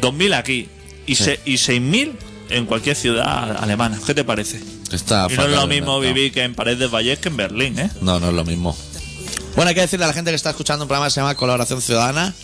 [0.00, 0.68] 2.000 aquí.
[1.06, 2.12] Y, se- y 6.000
[2.50, 3.98] en cualquier ciudad alemana.
[4.06, 4.60] ¿Qué te parece?
[4.92, 7.36] Está y no es lo el mismo vivir que en Paredes de Valle que en
[7.36, 7.90] Berlín, ¿eh?
[8.00, 8.76] No, no es lo mismo.
[9.54, 11.36] Bueno, hay que decirle a la gente que está escuchando un programa que se llama
[11.36, 12.34] Colaboración Ciudadana.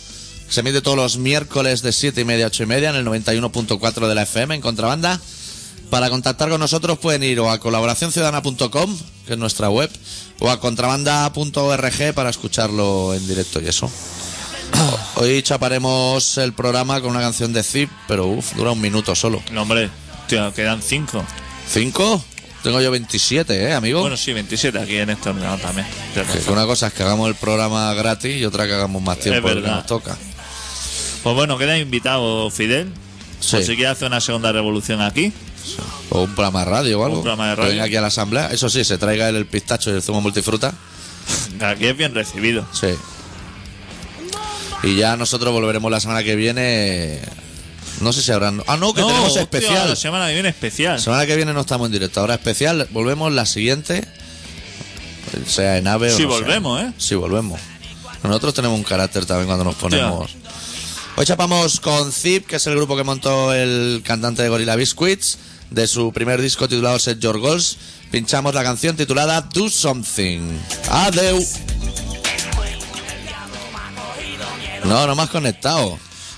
[0.47, 3.05] Se emite todos los miércoles de 7 y media a 8 y media en el
[3.05, 5.19] 91.4 de la FM en contrabanda.
[5.89, 8.97] Para contactar con nosotros pueden ir o a colaboracionciudadana.com,
[9.27, 9.89] que es nuestra web,
[10.39, 13.91] o a contrabanda.org para escucharlo en directo y eso.
[15.15, 19.43] Hoy chaparemos el programa con una canción de Zip, pero uff, dura un minuto solo.
[19.51, 19.89] No, hombre,
[20.29, 21.25] tío, quedan 5.
[21.67, 22.23] ¿Cinco?
[22.63, 24.01] Tengo yo 27, ¿eh, amigo?
[24.01, 25.87] Bueno, sí, 27 aquí en este ordenador también.
[26.13, 29.49] Que una cosa es que hagamos el programa gratis y otra que hagamos más tiempo
[29.49, 30.15] Es que nos toca.
[31.23, 32.91] Pues bueno, queda invitado Fidel.
[33.39, 33.55] Sí.
[33.57, 35.33] Por si quiere hacer una segunda revolución aquí.
[36.09, 37.17] O un programa de radio o algo.
[37.17, 37.71] Un programa de Que radio.
[37.71, 38.47] venga aquí a la asamblea.
[38.51, 40.73] Eso sí, se traiga él el pistacho y el zumo multifruta.
[41.61, 42.65] Aquí es bien recibido.
[42.73, 42.87] Sí.
[44.83, 47.21] Y ya nosotros volveremos la semana que viene.
[48.01, 48.61] No sé si habrán.
[48.67, 49.89] Ah, no, que No, tenemos hostia, especial.
[49.89, 50.93] La semana que viene especial.
[50.95, 52.19] La semana que viene no estamos en directo.
[52.19, 52.87] Ahora especial.
[52.91, 54.07] Volvemos la siguiente.
[55.47, 56.39] Sea en AVE o Sí, no sea.
[56.39, 56.91] volvemos, ¿eh?
[56.97, 57.59] Sí, volvemos.
[58.23, 60.31] Nosotros tenemos un carácter también cuando nos ponemos.
[61.15, 65.37] Hoy chapamos con Zip, que es el grupo que montó el cantante de Gorilla Biscuits,
[65.69, 67.77] de su primer disco titulado Set Your Goals.
[68.11, 70.57] Pinchamos la canción titulada Do Something.
[70.89, 71.45] Adeu.
[74.85, 75.29] No, no me has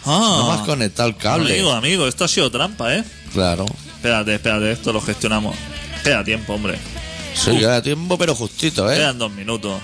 [0.04, 0.44] conectado.
[0.44, 1.54] No Ah, conectado el cable.
[1.54, 3.04] amigo, amigo, esto ha sido trampa, ¿eh?
[3.34, 3.66] Claro.
[3.96, 5.56] Espérate, espérate, esto lo gestionamos.
[6.04, 6.78] Queda tiempo, hombre.
[7.34, 8.98] Sí, queda tiempo, pero justito, ¿eh?
[8.98, 9.82] Quedan dos minutos.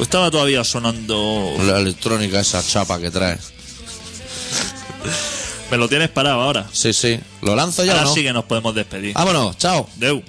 [0.00, 1.54] Estaba todavía sonando.
[1.64, 3.38] La electrónica, esa chapa que trae.
[5.70, 6.66] Me lo tienes parado ahora.
[6.72, 7.18] Sí, sí.
[7.42, 8.14] ¿Lo lanzo ya Ahora no?
[8.14, 9.14] sí que nos podemos despedir.
[9.14, 9.88] Vámonos, chao.
[9.96, 10.22] Deu.